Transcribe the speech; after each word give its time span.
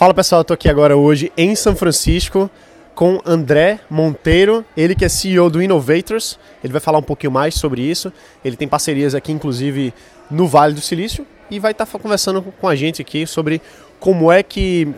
Fala 0.00 0.14
pessoal, 0.14 0.40
eu 0.40 0.44
tô 0.46 0.54
aqui 0.54 0.66
agora 0.66 0.96
hoje 0.96 1.30
em 1.36 1.54
São 1.54 1.76
Francisco 1.76 2.50
com 2.94 3.20
André 3.22 3.80
Monteiro, 3.90 4.64
ele 4.74 4.94
que 4.94 5.04
é 5.04 5.10
CEO 5.10 5.50
do 5.50 5.62
Innovators. 5.62 6.38
Ele 6.64 6.72
vai 6.72 6.80
falar 6.80 6.96
um 6.96 7.02
pouquinho 7.02 7.30
mais 7.30 7.54
sobre 7.54 7.82
isso. 7.82 8.10
Ele 8.42 8.56
tem 8.56 8.66
parcerias 8.66 9.14
aqui, 9.14 9.30
inclusive, 9.30 9.92
no 10.30 10.48
Vale 10.48 10.72
do 10.72 10.80
Silício 10.80 11.26
e 11.50 11.58
vai 11.58 11.72
estar 11.72 11.84
tá 11.84 11.98
conversando 11.98 12.40
com 12.40 12.66
a 12.66 12.74
gente 12.74 13.02
aqui 13.02 13.26
sobre 13.26 13.60
como 13.98 14.32
é 14.32 14.42
que 14.42 14.88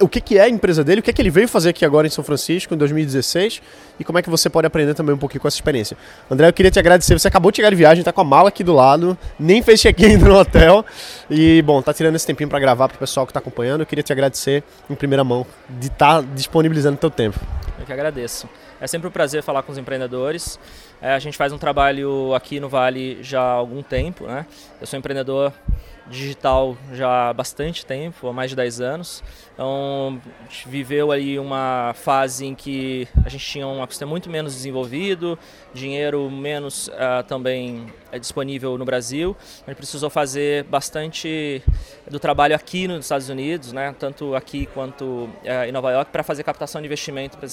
o 0.00 0.08
que, 0.08 0.20
que 0.20 0.38
é 0.38 0.42
a 0.42 0.48
empresa 0.48 0.82
dele, 0.82 1.00
o 1.00 1.02
que, 1.02 1.10
é 1.10 1.12
que 1.12 1.22
ele 1.22 1.30
veio 1.30 1.48
fazer 1.48 1.70
aqui 1.70 1.84
agora 1.84 2.06
em 2.06 2.10
São 2.10 2.24
Francisco, 2.24 2.74
em 2.74 2.76
2016, 2.76 3.62
e 3.98 4.04
como 4.04 4.18
é 4.18 4.22
que 4.22 4.28
você 4.28 4.50
pode 4.50 4.66
aprender 4.66 4.94
também 4.94 5.14
um 5.14 5.18
pouquinho 5.18 5.40
com 5.40 5.48
essa 5.48 5.56
experiência. 5.56 5.96
André, 6.30 6.48
eu 6.48 6.52
queria 6.52 6.70
te 6.70 6.78
agradecer, 6.78 7.18
você 7.18 7.28
acabou 7.28 7.50
de 7.50 7.56
chegar 7.56 7.70
de 7.70 7.76
viagem, 7.76 8.00
está 8.00 8.12
com 8.12 8.20
a 8.20 8.24
mala 8.24 8.48
aqui 8.48 8.64
do 8.64 8.72
lado, 8.72 9.16
nem 9.38 9.62
fez 9.62 9.80
check-in 9.80 10.16
no 10.16 10.36
hotel, 10.36 10.84
e, 11.30 11.62
bom, 11.62 11.80
tá 11.80 11.94
tirando 11.94 12.16
esse 12.16 12.26
tempinho 12.26 12.48
para 12.48 12.58
gravar 12.58 12.88
para 12.88 12.96
o 12.96 12.98
pessoal 12.98 13.26
que 13.26 13.30
está 13.30 13.40
acompanhando, 13.40 13.82
eu 13.82 13.86
queria 13.86 14.02
te 14.02 14.12
agradecer 14.12 14.64
em 14.90 14.94
primeira 14.94 15.22
mão 15.22 15.46
de 15.68 15.86
estar 15.86 16.22
tá 16.22 16.28
disponibilizando 16.34 16.96
o 16.96 17.00
teu 17.00 17.10
tempo. 17.10 17.38
Eu 17.84 17.86
que 17.86 17.92
agradeço. 17.92 18.48
É 18.80 18.86
sempre 18.86 19.08
um 19.08 19.10
prazer 19.10 19.42
falar 19.42 19.62
com 19.62 19.70
os 19.70 19.76
empreendedores. 19.76 20.58
É, 21.02 21.12
a 21.12 21.18
gente 21.18 21.36
faz 21.36 21.52
um 21.52 21.58
trabalho 21.58 22.34
aqui 22.34 22.58
no 22.58 22.66
Vale 22.66 23.22
já 23.22 23.42
há 23.42 23.52
algum 23.52 23.82
tempo, 23.82 24.26
né? 24.26 24.46
Eu 24.80 24.86
sou 24.86 24.98
empreendedor 24.98 25.52
digital 26.06 26.76
já 26.92 27.30
há 27.30 27.32
bastante 27.32 27.84
tempo, 27.84 28.28
há 28.28 28.32
mais 28.32 28.50
de 28.50 28.56
10 28.56 28.80
anos. 28.80 29.22
Então, 29.52 30.20
a 30.40 30.50
gente 30.50 30.68
viveu 30.68 31.12
aí 31.12 31.38
uma 31.38 31.92
fase 31.94 32.44
em 32.44 32.54
que 32.54 33.08
a 33.24 33.28
gente 33.28 33.44
tinha 33.44 33.66
um 33.66 33.82
ecossistema 33.82 34.10
muito 34.10 34.28
menos 34.28 34.54
desenvolvido, 34.54 35.38
dinheiro 35.72 36.30
menos 36.30 36.88
uh, 36.88 37.22
também 37.26 37.86
é 38.10 38.18
disponível 38.18 38.76
no 38.76 38.84
Brasil. 38.84 39.36
A 39.66 39.70
gente 39.70 39.76
precisou 39.76 40.10
fazer 40.10 40.64
bastante 40.64 41.62
do 42.10 42.18
trabalho 42.18 42.54
aqui 42.54 42.86
nos 42.86 43.04
Estados 43.04 43.28
Unidos, 43.28 43.72
né, 43.72 43.94
tanto 43.98 44.34
aqui 44.34 44.66
quanto 44.66 45.04
uh, 45.04 45.30
em 45.66 45.72
Nova 45.72 45.90
York, 45.92 46.10
para 46.10 46.22
fazer 46.22 46.42
captação 46.42 46.80
de 46.80 46.86
investimento 46.86 47.36
para 47.36 47.46
as 47.46 47.52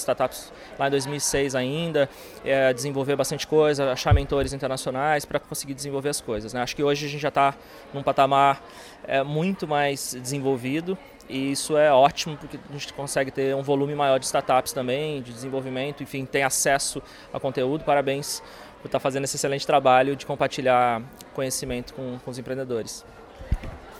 lá 0.78 0.88
em 0.88 0.90
2006 0.90 1.54
ainda, 1.54 2.08
uh, 2.40 2.74
desenvolver 2.74 3.16
bastante 3.16 3.46
coisa, 3.46 3.92
achar 3.92 4.12
mentores 4.14 4.52
internacionais 4.52 5.24
para 5.24 5.38
conseguir 5.38 5.74
desenvolver 5.74 6.10
as 6.10 6.20
coisas. 6.20 6.52
Né. 6.52 6.62
Acho 6.62 6.76
que 6.76 6.82
hoje 6.82 7.06
a 7.06 7.08
gente 7.08 7.20
já 7.20 7.28
está 7.28 7.54
num 7.92 8.02
patamar 8.02 8.62
é, 9.04 9.22
muito 9.22 9.66
mais 9.66 10.16
desenvolvido 10.20 10.96
e 11.28 11.52
isso 11.52 11.76
é 11.76 11.92
ótimo 11.92 12.36
porque 12.36 12.58
a 12.68 12.72
gente 12.72 12.92
consegue 12.92 13.30
ter 13.30 13.54
um 13.54 13.62
volume 13.62 13.94
maior 13.94 14.18
de 14.18 14.26
startups 14.26 14.72
também, 14.72 15.22
de 15.22 15.32
desenvolvimento, 15.32 16.02
enfim, 16.02 16.24
tem 16.24 16.42
acesso 16.42 17.02
a 17.32 17.40
conteúdo. 17.40 17.84
Parabéns 17.84 18.42
por 18.80 18.88
estar 18.88 18.98
fazendo 18.98 19.24
esse 19.24 19.36
excelente 19.36 19.66
trabalho 19.66 20.16
de 20.16 20.26
compartilhar 20.26 21.00
conhecimento 21.32 21.94
com, 21.94 22.18
com 22.24 22.30
os 22.30 22.38
empreendedores. 22.38 23.04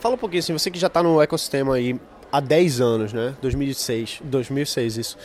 Fala 0.00 0.16
um 0.16 0.18
pouquinho 0.18 0.40
assim, 0.40 0.52
você 0.52 0.70
que 0.70 0.78
já 0.78 0.88
está 0.88 1.02
no 1.02 1.22
ecossistema 1.22 1.76
aí 1.76 1.98
há 2.30 2.40
10 2.40 2.80
anos, 2.80 3.12
né? 3.12 3.36
2006, 3.40 4.20
2006 4.24 4.96
isso. 4.96 5.18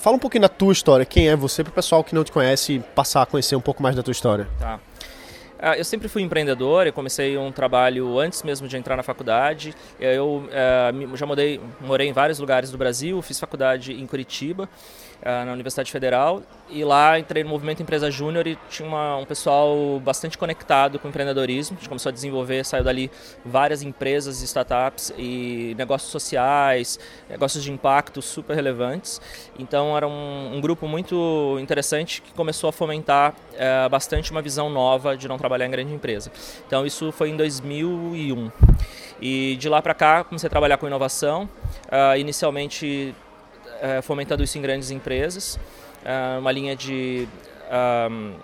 Fala 0.00 0.16
um 0.16 0.18
pouquinho 0.18 0.40
da 0.40 0.48
tua 0.48 0.72
história, 0.72 1.04
quem 1.04 1.28
é 1.28 1.36
você, 1.36 1.62
para 1.62 1.70
o 1.70 1.74
pessoal 1.74 2.02
que 2.02 2.14
não 2.14 2.24
te 2.24 2.32
conhece 2.32 2.82
passar 2.94 3.20
a 3.20 3.26
conhecer 3.26 3.54
um 3.54 3.60
pouco 3.60 3.82
mais 3.82 3.94
da 3.94 4.02
tua 4.02 4.12
história. 4.12 4.48
Tá. 4.58 4.80
Ah, 5.62 5.76
eu 5.76 5.84
sempre 5.84 6.08
fui 6.08 6.22
empreendedor, 6.22 6.86
eu 6.86 6.92
comecei 6.92 7.36
um 7.36 7.52
trabalho 7.52 8.18
antes 8.18 8.42
mesmo 8.42 8.66
de 8.66 8.78
entrar 8.78 8.96
na 8.96 9.02
faculdade. 9.02 9.74
Eu 10.00 10.44
uh, 10.48 11.16
já 11.16 11.26
mudei, 11.26 11.60
morei 11.82 12.08
em 12.08 12.14
vários 12.14 12.38
lugares 12.38 12.70
do 12.70 12.78
Brasil, 12.78 13.20
fiz 13.20 13.38
faculdade 13.38 13.92
em 13.92 14.06
Curitiba 14.06 14.66
uh, 15.20 15.44
na 15.44 15.52
Universidade 15.52 15.92
Federal 15.92 16.42
e 16.70 16.82
lá 16.82 17.18
entrei 17.18 17.44
no 17.44 17.50
movimento 17.50 17.82
Empresa 17.82 18.10
Júnior 18.10 18.46
e 18.46 18.56
tinha 18.70 18.88
uma, 18.88 19.18
um 19.18 19.26
pessoal 19.26 20.00
bastante 20.02 20.38
conectado 20.38 20.98
com 20.98 21.08
empreendedorismo. 21.08 21.76
A 21.76 21.80
gente 21.80 21.90
começou 21.90 22.08
a 22.08 22.12
desenvolver, 22.12 22.64
saiu 22.64 22.82
dali 22.82 23.10
várias 23.44 23.82
empresas, 23.82 24.40
startups 24.40 25.12
e 25.18 25.74
negócios 25.76 26.10
sociais, 26.10 26.98
negócios 27.28 27.62
de 27.62 27.70
impacto 27.70 28.22
super 28.22 28.56
relevantes. 28.56 29.20
Então 29.58 29.94
era 29.94 30.08
um, 30.08 30.54
um 30.54 30.60
grupo 30.60 30.88
muito 30.88 31.58
interessante 31.60 32.22
que 32.22 32.32
começou 32.32 32.70
a 32.70 32.72
fomentar 32.72 33.34
uh, 33.34 33.90
bastante 33.90 34.30
uma 34.30 34.40
visão 34.40 34.70
nova 34.70 35.18
de 35.18 35.28
não 35.28 35.36
trabalhar 35.36 35.49
em 35.66 35.70
grande 35.70 35.92
empresa. 35.92 36.30
Então 36.66 36.86
isso 36.86 37.10
foi 37.12 37.30
em 37.30 37.36
2001. 37.36 38.50
E 39.20 39.56
de 39.56 39.68
lá 39.68 39.82
para 39.82 39.94
cá 39.94 40.24
comecei 40.24 40.46
a 40.46 40.50
trabalhar 40.50 40.78
com 40.78 40.86
inovação. 40.86 41.48
Uh, 41.86 42.16
inicialmente 42.18 43.14
uh, 43.80 44.02
fomentando 44.02 44.42
isso 44.42 44.56
em 44.58 44.62
grandes 44.62 44.90
empresas, 44.90 45.58
uh, 46.04 46.38
uma 46.38 46.52
linha 46.52 46.76
de 46.76 47.28
um, 48.10 48.34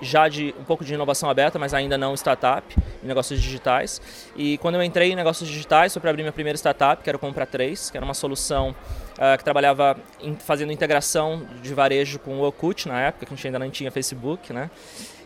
já 0.00 0.28
de 0.28 0.54
um 0.58 0.64
pouco 0.64 0.84
de 0.84 0.94
inovação 0.94 1.28
aberta, 1.28 1.58
mas 1.58 1.74
ainda 1.74 1.98
não 1.98 2.14
startup, 2.14 2.76
em 3.02 3.06
negócios 3.06 3.40
digitais. 3.40 4.00
E 4.36 4.58
quando 4.58 4.76
eu 4.76 4.82
entrei 4.82 5.12
em 5.12 5.16
negócios 5.16 5.48
digitais, 5.48 5.92
foi 5.92 6.00
para 6.00 6.10
abrir 6.10 6.22
minha 6.22 6.32
primeira 6.32 6.56
startup, 6.56 7.02
que 7.02 7.08
era 7.10 7.16
o 7.16 7.20
Compra 7.20 7.46
3, 7.46 7.90
que 7.90 7.96
era 7.96 8.04
uma 8.04 8.14
solução 8.14 8.70
uh, 8.70 9.36
que 9.36 9.44
trabalhava 9.44 9.96
em, 10.20 10.34
fazendo 10.36 10.72
integração 10.72 11.46
de 11.62 11.74
varejo 11.74 12.18
com 12.18 12.38
o 12.38 12.40
Orkut 12.42 12.88
na 12.88 13.00
época, 13.00 13.26
que 13.26 13.32
a 13.32 13.36
gente 13.36 13.46
ainda 13.46 13.58
não 13.58 13.70
tinha 13.70 13.90
Facebook, 13.90 14.52
né? 14.52 14.70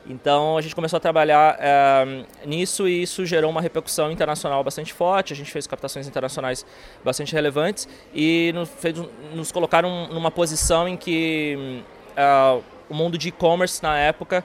Então 0.06 0.56
a 0.56 0.60
gente 0.60 0.74
começou 0.74 0.96
a 0.96 1.00
trabalhar 1.00 1.56
é, 1.60 2.24
nisso 2.44 2.88
e 2.88 3.02
isso 3.02 3.24
gerou 3.24 3.50
uma 3.50 3.60
repercussão 3.60 4.10
internacional 4.10 4.62
bastante 4.64 4.92
forte. 4.92 5.32
A 5.32 5.36
gente 5.36 5.50
fez 5.50 5.66
captações 5.66 6.08
internacionais 6.08 6.66
bastante 7.04 7.32
relevantes 7.32 7.88
e 8.12 8.50
nos, 8.52 8.68
fez, 8.68 8.96
nos 9.32 9.52
colocaram 9.52 10.08
numa 10.08 10.30
posição 10.30 10.88
em 10.88 10.96
que 10.96 11.84
é, 12.16 12.60
o 12.92 12.94
mundo 12.94 13.16
de 13.16 13.28
e-commerce 13.28 13.82
na 13.82 13.98
época 13.98 14.44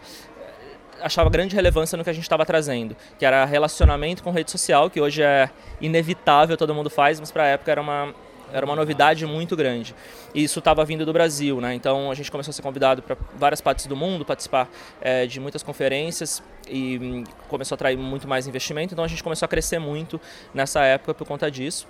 achava 1.02 1.30
grande 1.30 1.53
relevância 1.56 1.97
no 1.97 2.03
que 2.03 2.09
a 2.09 2.13
gente 2.13 2.24
estava 2.24 2.46
trazendo, 2.46 2.96
que 3.19 3.25
era 3.25 3.46
relacionamento 3.46 4.24
com 4.24 4.31
rede 4.31 4.50
social, 4.50 4.90
que 4.90 5.00
hoje 5.00 5.22
é 5.22 5.50
inevitável, 5.80 6.58
todo 6.58 6.74
mundo 6.74 6.90
faz, 6.90 7.19
mas 7.19 7.30
para 7.30 7.44
a 7.44 7.47
época 7.47 7.69
era 7.69 7.81
uma, 7.81 8.16
era 8.52 8.66
uma 8.66 8.75
novidade 8.75 9.25
muito 9.25 9.56
grande. 9.56 9.94
E 10.34 10.44
isso 10.44 10.59
estava 10.59 10.84
vindo 10.85 11.06
do 11.06 11.13
Brasil, 11.13 11.62
né? 11.62 11.75
Então 11.75 12.09
a 12.09 12.16
gente 12.16 12.31
começou 12.31 12.50
a 12.52 12.53
ser 12.53 12.62
convidado 12.62 13.02
para 13.03 13.16
várias 13.35 13.62
partes 13.62 13.85
do 13.85 13.96
mundo, 13.96 14.25
participar 14.25 14.68
é, 15.02 15.28
de 15.28 15.40
muitas 15.40 15.62
conferências 15.62 16.41
e 16.68 16.97
hum, 16.97 17.24
começou 17.47 17.75
a 17.75 17.78
atrair 17.78 17.97
muito 17.97 18.28
mais 18.28 18.47
investimento. 18.47 18.94
Então 18.94 19.03
a 19.03 19.08
gente 19.08 19.22
começou 19.22 19.46
a 19.46 19.50
crescer 19.50 19.78
muito 19.78 20.19
nessa 20.53 20.84
época 20.84 21.14
por 21.14 21.28
conta 21.28 21.52
disso. 21.52 21.88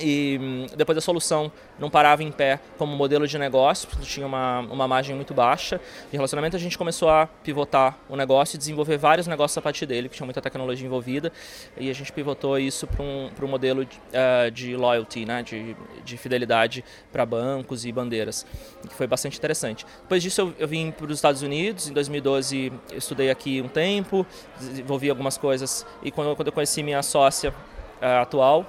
E 0.00 0.38
hum, 0.40 0.66
depois 0.76 0.96
a 0.96 1.00
solução 1.00 1.50
não 1.78 1.90
parava 1.90 2.22
em 2.22 2.30
pé 2.30 2.60
como 2.76 2.96
modelo 2.96 3.26
de 3.26 3.38
negócio, 3.38 3.88
porque 3.88 4.04
tinha 4.04 4.26
uma, 4.26 4.60
uma 4.60 4.88
margem 4.88 5.14
muito 5.14 5.32
baixa 5.34 5.80
de 6.10 6.16
relacionamento, 6.16 6.56
a 6.56 6.58
gente 6.58 6.76
começou 6.76 7.08
a 7.08 7.26
pivotar 7.26 7.98
o 8.08 8.16
negócio 8.16 8.56
e 8.56 8.58
desenvolver 8.58 8.96
vários 8.96 9.26
negócios 9.26 9.56
a 9.58 9.62
partir 9.62 9.86
dele, 9.86 10.08
que 10.08 10.16
tinha 10.16 10.26
muita 10.26 10.40
tecnologia 10.40 10.86
envolvida, 10.86 11.32
e 11.76 11.90
a 11.90 11.94
gente 11.94 12.12
pivotou 12.12 12.58
isso 12.58 12.86
para 12.86 13.02
um, 13.02 13.30
um 13.40 13.46
modelo 13.46 13.84
de, 13.84 13.96
uh, 13.96 14.50
de 14.50 14.76
loyalty, 14.76 15.24
né, 15.24 15.42
de, 15.42 15.76
de 16.04 16.16
fidelidade 16.16 16.84
para 17.12 17.24
bancos 17.24 17.84
e 17.84 17.92
bandeiras, 17.92 18.46
que 18.86 18.94
foi 18.94 19.06
bastante 19.06 19.38
interessante. 19.38 19.86
Depois 20.02 20.22
disso 20.22 20.40
eu, 20.40 20.54
eu 20.58 20.68
vim 20.68 20.90
para 20.90 21.06
os 21.06 21.14
Estados 21.14 21.42
Unidos, 21.42 21.88
em 21.88 21.92
2012 21.92 22.72
eu 22.90 22.98
estudei 22.98 23.30
aqui 23.30 23.60
um 23.62 23.68
tempo, 23.68 24.26
desenvolvi 24.58 25.10
algumas 25.10 25.38
coisas, 25.38 25.86
e 26.02 26.10
quando, 26.10 26.34
quando 26.34 26.48
eu 26.48 26.52
conheci 26.52 26.82
minha 26.82 27.02
sócia 27.02 27.50
uh, 27.50 28.22
atual, 28.22 28.66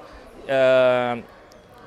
uh, 0.49 1.23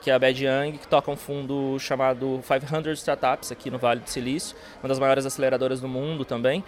que 0.01 0.11
é 0.11 0.15
a 0.15 0.19
Bad 0.19 0.45
Young, 0.45 0.79
que 0.79 0.87
toca 0.89 1.11
um 1.11 1.17
fundo 1.17 1.79
chamado 1.79 2.43
500 2.47 2.99
Startups 2.99 3.53
aqui 3.53 3.71
no 3.71 3.79
Vale 3.79 4.01
do 4.01 4.11
Silício, 4.11 4.57
uma 4.83 4.89
das 4.89 4.99
maiores 4.99 5.25
aceleradoras 5.25 5.81
do 5.81 5.89
mundo 5.89 6.25
também. 6.25 6.65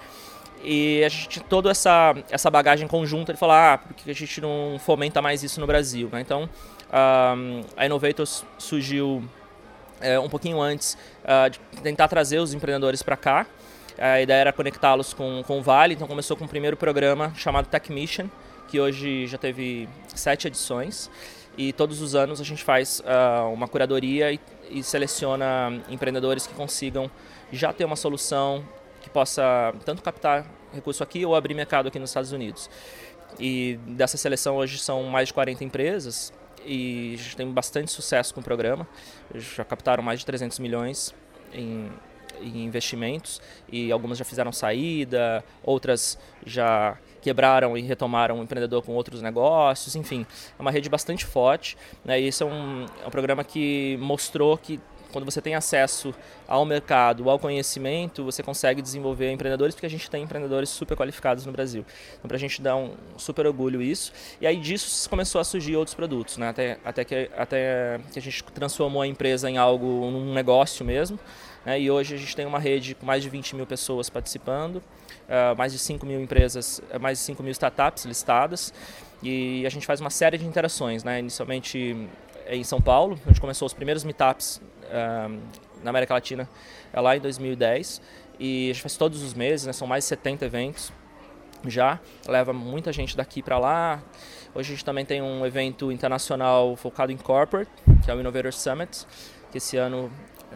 E 0.62 1.02
a 1.04 1.08
gente 1.08 1.40
toda 1.40 1.70
essa 1.70 2.14
essa 2.30 2.50
bagagem 2.50 2.88
conjunta 2.88 3.32
de 3.32 3.38
falar, 3.38 3.74
ah, 3.74 3.78
por 3.78 3.94
que 3.94 4.10
a 4.10 4.14
gente 4.14 4.40
não 4.40 4.78
fomenta 4.78 5.20
mais 5.20 5.42
isso 5.42 5.60
no 5.60 5.66
Brasil? 5.66 6.08
Né? 6.10 6.20
Então, 6.20 6.44
uh, 6.44 7.66
a 7.76 7.84
Innovators 7.84 8.44
surgiu 8.56 9.22
uh, 10.00 10.20
um 10.22 10.28
pouquinho 10.28 10.60
antes 10.60 10.96
uh, 11.24 11.50
de 11.50 11.58
tentar 11.82 12.08
trazer 12.08 12.38
os 12.38 12.54
empreendedores 12.54 13.02
para 13.02 13.16
cá. 13.16 13.46
A 13.98 14.20
ideia 14.20 14.38
era 14.38 14.52
conectá-los 14.52 15.12
com, 15.12 15.42
com 15.46 15.58
o 15.58 15.62
Vale, 15.62 15.94
então 15.94 16.08
começou 16.08 16.36
com 16.36 16.44
o 16.44 16.48
primeiro 16.48 16.76
programa 16.76 17.32
chamado 17.36 17.66
Tech 17.66 17.92
Mission, 17.92 18.26
que 18.68 18.80
hoje 18.80 19.26
já 19.26 19.38
teve 19.38 19.88
sete 20.14 20.48
edições 20.48 21.10
e 21.56 21.72
todos 21.72 22.00
os 22.00 22.14
anos 22.14 22.40
a 22.40 22.44
gente 22.44 22.62
faz 22.64 23.00
uh, 23.00 23.52
uma 23.52 23.68
curadoria 23.68 24.32
e, 24.32 24.40
e, 24.70 24.82
seleciona 24.82 25.82
empreendedores 25.88 26.46
que 26.46 26.54
consigam 26.54 27.10
já 27.52 27.72
ter 27.72 27.84
uma 27.84 27.96
solução 27.96 28.64
que 29.00 29.10
possa 29.10 29.72
tanto 29.84 30.02
captar 30.02 30.46
recurso 30.72 31.02
aqui 31.02 31.24
ou 31.24 31.34
abrir 31.34 31.54
mercado 31.54 31.88
aqui 31.88 31.98
nos 31.98 32.10
Estados 32.10 32.32
Unidos. 32.32 32.68
E 33.38 33.78
dessa 33.86 34.16
seleção 34.16 34.56
hoje 34.56 34.78
são 34.78 35.02
mais 35.04 35.28
de 35.28 35.34
40 35.34 35.62
empresas 35.64 36.32
e 36.64 37.14
a 37.14 37.22
gente 37.22 37.36
tem 37.36 37.50
bastante 37.50 37.90
sucesso 37.90 38.32
com 38.34 38.40
o 38.40 38.44
programa. 38.44 38.86
Já 39.34 39.64
captaram 39.64 40.02
mais 40.02 40.20
de 40.20 40.26
300 40.26 40.58
milhões 40.58 41.14
em, 41.52 41.90
em 42.40 42.64
investimentos 42.64 43.40
e 43.70 43.90
algumas 43.90 44.18
já 44.18 44.24
fizeram 44.24 44.52
saída, 44.52 45.44
outras 45.62 46.18
já 46.44 46.96
quebraram 47.20 47.76
e 47.76 47.80
retomaram 47.80 48.38
o 48.38 48.42
empreendedor 48.42 48.82
com 48.82 48.92
outros 48.92 49.22
negócios, 49.22 49.96
enfim, 49.96 50.26
é 50.58 50.60
uma 50.60 50.70
rede 50.70 50.88
bastante 50.88 51.24
forte. 51.24 51.76
Né? 52.04 52.20
E 52.20 52.26
esse 52.26 52.42
é 52.42 52.46
um, 52.46 52.86
é 53.02 53.06
um 53.06 53.10
programa 53.10 53.42
que 53.42 53.98
mostrou 54.00 54.58
que 54.58 54.78
quando 55.14 55.24
você 55.24 55.40
tem 55.40 55.54
acesso 55.54 56.12
ao 56.46 56.64
mercado, 56.64 57.30
ao 57.30 57.38
conhecimento, 57.38 58.24
você 58.24 58.42
consegue 58.42 58.82
desenvolver 58.82 59.30
empreendedores, 59.30 59.72
porque 59.72 59.86
a 59.86 59.90
gente 59.90 60.10
tem 60.10 60.24
empreendedores 60.24 60.68
super 60.68 60.96
qualificados 60.96 61.46
no 61.46 61.52
Brasil. 61.52 61.86
Então, 62.18 62.26
para 62.26 62.36
a 62.36 62.40
gente 62.40 62.60
dar 62.60 62.74
um 62.74 62.94
super 63.16 63.46
orgulho 63.46 63.80
isso. 63.80 64.12
E 64.40 64.46
aí 64.46 64.56
disso 64.56 65.08
começou 65.08 65.40
a 65.40 65.44
surgir 65.44 65.76
outros 65.76 65.94
produtos, 65.94 66.36
né? 66.36 66.48
até, 66.48 66.78
até, 66.84 67.04
que, 67.04 67.30
até 67.36 68.00
que 68.12 68.18
a 68.18 68.22
gente 68.22 68.42
transformou 68.42 69.02
a 69.02 69.06
empresa 69.06 69.48
em 69.48 69.56
algo, 69.56 69.86
num 70.10 70.34
negócio 70.34 70.84
mesmo. 70.84 71.16
Né? 71.64 71.80
E 71.80 71.90
hoje 71.90 72.14
a 72.14 72.18
gente 72.18 72.34
tem 72.34 72.46
uma 72.46 72.58
rede 72.58 72.94
com 72.94 73.06
mais 73.06 73.22
de 73.22 73.28
20 73.28 73.56
mil 73.56 73.66
pessoas 73.66 74.10
participando, 74.10 74.76
uh, 74.76 75.56
mais 75.56 75.72
de 75.72 75.78
5 75.78 76.04
mil 76.04 76.20
empresas, 76.20 76.80
uh, 76.92 77.00
mais 77.00 77.18
de 77.18 77.24
5 77.24 77.42
mil 77.42 77.52
startups 77.52 78.04
listadas. 78.04 78.72
E 79.22 79.64
a 79.66 79.70
gente 79.70 79.86
faz 79.86 80.00
uma 80.00 80.10
série 80.10 80.36
de 80.36 80.46
interações, 80.46 81.02
né? 81.02 81.18
inicialmente 81.18 82.08
em 82.46 82.62
São 82.62 82.80
Paulo, 82.80 83.18
a 83.24 83.28
gente 83.28 83.40
começou 83.40 83.64
os 83.64 83.72
primeiros 83.72 84.04
meetups 84.04 84.60
uh, 84.84 85.40
na 85.82 85.90
América 85.90 86.14
Latina 86.14 86.48
lá 86.92 87.16
em 87.16 87.20
2010. 87.20 88.02
E 88.38 88.70
a 88.70 88.72
gente 88.72 88.82
faz 88.82 88.96
todos 88.96 89.22
os 89.22 89.32
meses, 89.32 89.66
né? 89.66 89.72
são 89.72 89.86
mais 89.86 90.04
de 90.04 90.08
70 90.08 90.44
eventos 90.44 90.92
já, 91.70 91.98
leva 92.26 92.52
muita 92.52 92.92
gente 92.92 93.16
daqui 93.16 93.42
para 93.42 93.58
lá. 93.58 94.02
Hoje 94.54 94.72
a 94.72 94.74
gente 94.74 94.84
também 94.84 95.04
tem 95.04 95.22
um 95.22 95.44
evento 95.44 95.90
internacional 95.90 96.76
focado 96.76 97.10
em 97.10 97.16
corporate, 97.16 97.70
que 98.04 98.10
é 98.10 98.14
o 98.14 98.20
Innovator 98.20 98.52
Summit, 98.52 99.06
que 99.50 99.58
esse 99.58 99.76
ano 99.76 100.10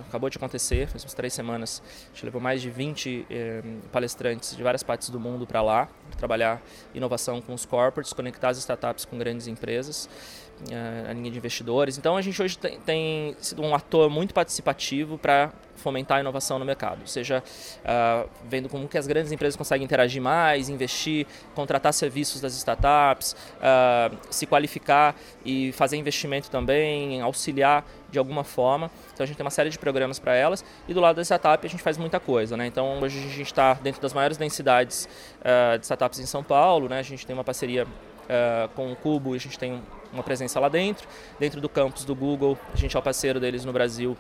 acabou 0.07 0.31
de 0.31 0.37
acontecer, 0.37 0.89
faz 0.89 1.05
umas 1.05 1.15
três 1.15 1.33
semanas. 1.33 1.83
A 2.07 2.15
gente 2.15 2.25
levou 2.25 2.41
mais 2.41 2.63
de 2.63 2.71
20 2.71 3.27
eh, 3.31 3.63
palestrantes 3.91 4.57
de 4.57 4.63
várias 4.63 4.83
partes 4.83 5.11
do 5.11 5.19
mundo 5.19 5.47
para 5.47 5.63
lá, 5.63 5.89
trabalhar 6.17 6.63
inovação 6.95 7.41
com 7.41 7.55
os 7.55 7.65
corporates, 7.65 8.13
conectar 8.13 8.51
as 8.51 8.59
startups 8.59 9.05
com 9.05 9.19
grandes 9.19 9.47
empresas, 9.47 10.09
a 11.09 11.13
linha 11.13 11.31
de 11.31 11.39
investidores. 11.39 11.99
Então 11.99 12.17
a 12.17 12.23
gente 12.23 12.41
hoje 12.41 12.59
tem, 12.59 12.79
tem 12.81 13.37
sido 13.39 13.63
um 13.63 13.75
ator 13.75 14.11
muito 14.11 14.35
participativo 14.35 15.19
para 15.19 15.53
fomentar 15.79 16.19
a 16.19 16.21
inovação 16.21 16.59
no 16.59 16.65
mercado, 16.65 17.07
seja 17.07 17.43
uh, 17.85 18.29
vendo 18.49 18.69
como 18.69 18.89
que 18.89 18.99
as 18.99 19.07
grandes 19.07 19.33
empresas 19.33 19.57
conseguem 19.57 19.85
interagir 19.85 20.21
mais, 20.21 20.69
investir, 20.69 21.27
contratar 21.55 21.93
serviços 21.93 22.41
das 22.41 22.55
startups, 22.55 23.33
uh, 23.33 24.17
se 24.29 24.45
qualificar 24.45 25.15
e 25.45 25.73
fazer 25.73 25.97
investimento 25.97 26.51
também, 26.51 27.21
auxiliar 27.21 27.87
de 28.11 28.19
alguma 28.19 28.45
forma. 28.45 28.91
Então 29.15 29.25
a 29.25 29.27
gente 29.27 29.37
tem 29.37 29.45
uma 29.45 29.51
série 29.51 29.71
de 29.71 29.79
programas 29.79 30.19
para 30.19 30.35
elas 30.35 30.65
e 30.87 30.93
do 30.93 31.01
lado 31.01 31.17
da 31.17 31.23
startup 31.23 31.65
a 31.65 31.71
gente 31.71 31.83
faz 31.83 31.97
muita 31.97 32.19
coisa, 32.19 32.57
né? 32.57 32.67
Então 32.67 33.01
hoje 33.01 33.19
a 33.19 33.23
gente 33.23 33.43
está 33.43 33.75
dentro 33.75 34.03
das 34.03 34.13
maiores 34.13 34.37
densidades 34.37 35.09
uh, 35.41 35.79
de 35.79 35.85
startups 35.85 36.19
em 36.19 36.27
São 36.27 36.43
Paulo, 36.43 36.89
né? 36.89 36.99
A 36.99 37.03
gente 37.03 37.27
tem 37.27 37.35
uma 37.35 37.45
parceria 37.45 37.87
com 38.75 38.93
o 38.93 38.97
Cubo, 38.97 39.35
a 39.35 39.39
gente 39.39 39.59
tem 39.59 39.83
uma 40.13 40.23
presença 40.23 40.61
lá 40.61 40.69
dentro. 40.69 41.09
Dentro 41.39 41.61
do 41.61 41.69
campus 41.69 42.05
do 42.05 42.15
Google, 42.15 42.59
a 42.73 42.77
gente 42.77 42.97
é 42.97 42.99
o 42.99 43.03
parceiro 43.03 43.41
deles 43.41 43.65
no 43.65 43.73
Brasil 43.73 44.17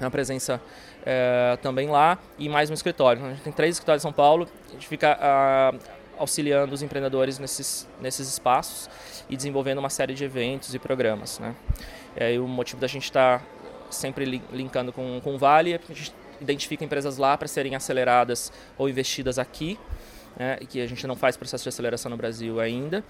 uma 0.00 0.10
presença 0.10 0.60
é, 1.04 1.58
também 1.62 1.88
lá 1.88 2.18
e 2.38 2.48
mais 2.48 2.70
um 2.70 2.74
escritório. 2.74 3.24
A 3.24 3.30
gente 3.30 3.42
tem 3.42 3.52
três 3.52 3.76
escritórios 3.76 4.02
em 4.02 4.06
São 4.06 4.12
Paulo, 4.12 4.48
a 4.68 4.72
gente 4.72 4.88
fica 4.88 5.16
ah, 5.20 5.72
auxiliando 6.18 6.74
os 6.74 6.82
empreendedores 6.82 7.38
nesses, 7.38 7.88
nesses 8.00 8.28
espaços 8.28 8.88
e 9.28 9.36
desenvolvendo 9.36 9.78
uma 9.78 9.90
série 9.90 10.14
de 10.14 10.24
eventos 10.24 10.74
e 10.74 10.78
programas. 10.78 11.38
Né? 11.38 11.54
E 12.16 12.38
o 12.38 12.48
motivo 12.48 12.80
da 12.80 12.86
gente 12.86 13.04
estar 13.04 13.40
tá 13.40 13.44
sempre 13.90 14.42
linkando 14.52 14.92
com, 14.92 15.20
com 15.22 15.34
o 15.34 15.38
Vale 15.38 15.72
é 15.72 15.78
porque 15.78 15.92
a 15.92 15.96
gente 15.96 16.14
identifica 16.40 16.84
empresas 16.84 17.16
lá 17.16 17.36
para 17.38 17.46
serem 17.46 17.74
aceleradas 17.74 18.52
ou 18.76 18.88
investidas 18.88 19.38
aqui, 19.38 19.78
né? 20.36 20.58
que 20.68 20.80
a 20.80 20.86
gente 20.86 21.06
não 21.06 21.14
faz 21.14 21.36
processo 21.36 21.62
de 21.62 21.68
aceleração 21.68 22.10
no 22.10 22.16
Brasil 22.16 22.60
ainda, 22.60 23.04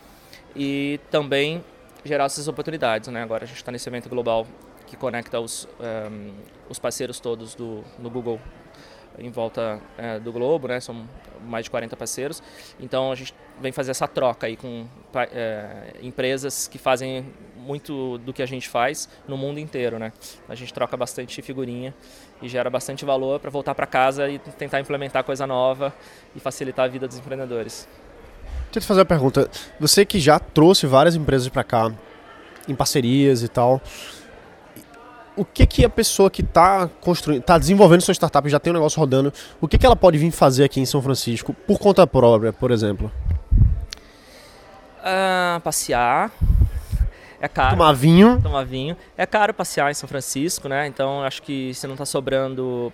e 0.55 1.01
também 1.11 1.65
gerar 2.05 2.25
essas 2.25 2.49
oportunidades. 2.49 3.09
Né? 3.09 3.23
Agora 3.23 3.45
a 3.45 3.47
gente 3.47 3.57
está 3.57 3.73
nesse 3.73 3.89
evento 3.89 4.09
global 4.09 4.47
que 4.87 4.97
conecta 4.97 5.41
os, 5.41 5.67
um, 5.81 5.85
ehm, 5.85 6.33
os 6.69 6.79
parceiros 6.79 7.19
todos 7.19 7.55
do, 7.55 7.83
no 7.99 8.11
Google 8.11 8.39
em 9.19 9.31
volta 9.31 9.81
é, 9.97 10.19
do 10.19 10.33
globo, 10.33 10.69
né? 10.69 10.81
São 10.81 11.09
mais 11.45 11.65
de 11.65 11.71
40 11.71 11.97
parceiros. 11.97 12.43
Então 12.81 13.13
a 13.13 13.15
gente 13.15 13.35
vem 13.61 13.73
fazer 13.73 13.93
essa 13.93 14.09
troca 14.09 14.47
aí 14.47 14.57
com 14.57 14.87
é, 15.33 15.93
empresas 16.03 16.67
que 16.67 16.79
fazem 16.79 17.25
muito 17.57 18.19
do 18.19 18.33
que 18.33 18.43
a 18.43 18.47
gente 18.47 18.69
faz 18.69 19.09
no 19.27 19.37
mundo 19.37 19.59
inteiro, 19.59 19.99
né? 19.99 20.13
A 20.49 20.55
gente 20.55 20.73
troca 20.73 20.97
bastante 20.97 21.41
figurinha 21.43 21.95
e 22.43 22.49
gera 22.49 22.69
bastante 22.69 23.05
valor 23.05 23.41
para 23.41 23.51
voltar 23.51 23.75
para 23.75 23.87
casa 23.87 24.29
e 24.29 24.39
tentar 24.39 24.81
implementar 24.81 25.25
coisa 25.25 25.47
nova 25.47 25.95
e 26.35 26.41
facilitar 26.41 26.87
a 26.87 26.89
vida 26.89 27.07
dos 27.07 27.19
empreendedores. 27.19 27.89
Deixa 28.75 28.79
eu 28.79 28.83
te 28.83 28.89
fazer 28.89 29.01
uma 29.03 29.07
pergunta. 29.07 29.49
Você 29.79 30.05
que 30.05 30.19
já 30.19 30.37
trouxe 30.41 30.85
várias 30.85 31.15
empresas 31.15 31.49
para 31.49 31.63
cá 31.63 31.93
em 32.67 32.75
parcerias 32.75 33.45
e 33.45 33.47
tal, 33.47 33.81
o 35.37 35.45
que 35.45 35.65
que 35.65 35.85
a 35.85 35.89
pessoa 35.89 36.29
que 36.29 36.43
está 36.43 36.91
construindo, 37.01 37.43
está 37.43 37.57
desenvolvendo 37.57 38.01
sua 38.01 38.15
startup, 38.15 38.49
já 38.49 38.59
tem 38.59 38.73
um 38.73 38.75
negócio 38.75 38.99
rodando, 38.99 39.33
o 39.61 39.69
que 39.69 39.79
que 39.79 39.87
ela 39.87 39.95
pode 39.95 40.19
vir 40.19 40.33
fazer 40.33 40.65
aqui 40.65 40.81
em 40.81 40.87
São 40.87 41.01
Francisco 41.01 41.55
por 41.55 41.79
conta 41.79 42.05
própria, 42.05 42.53
por 42.53 42.73
exemplo? 42.73 43.13
Uh, 44.99 45.61
passear. 45.61 46.33
É 47.45 47.49
caro. 47.49 47.77
Tomar 47.77 47.93
vinho. 47.93 48.41
Tomar 48.43 48.65
vinho. 48.65 48.97
É 49.19 49.27
caro 49.27 49.53
passear 49.53 49.91
em 49.91 49.95
São 49.95 50.09
Francisco, 50.09 50.67
né? 50.67 50.87
Então 50.87 51.23
acho 51.23 51.43
que 51.43 51.75
se 51.75 51.87
não 51.87 51.93
está 51.93 52.07
sobrando. 52.07 52.91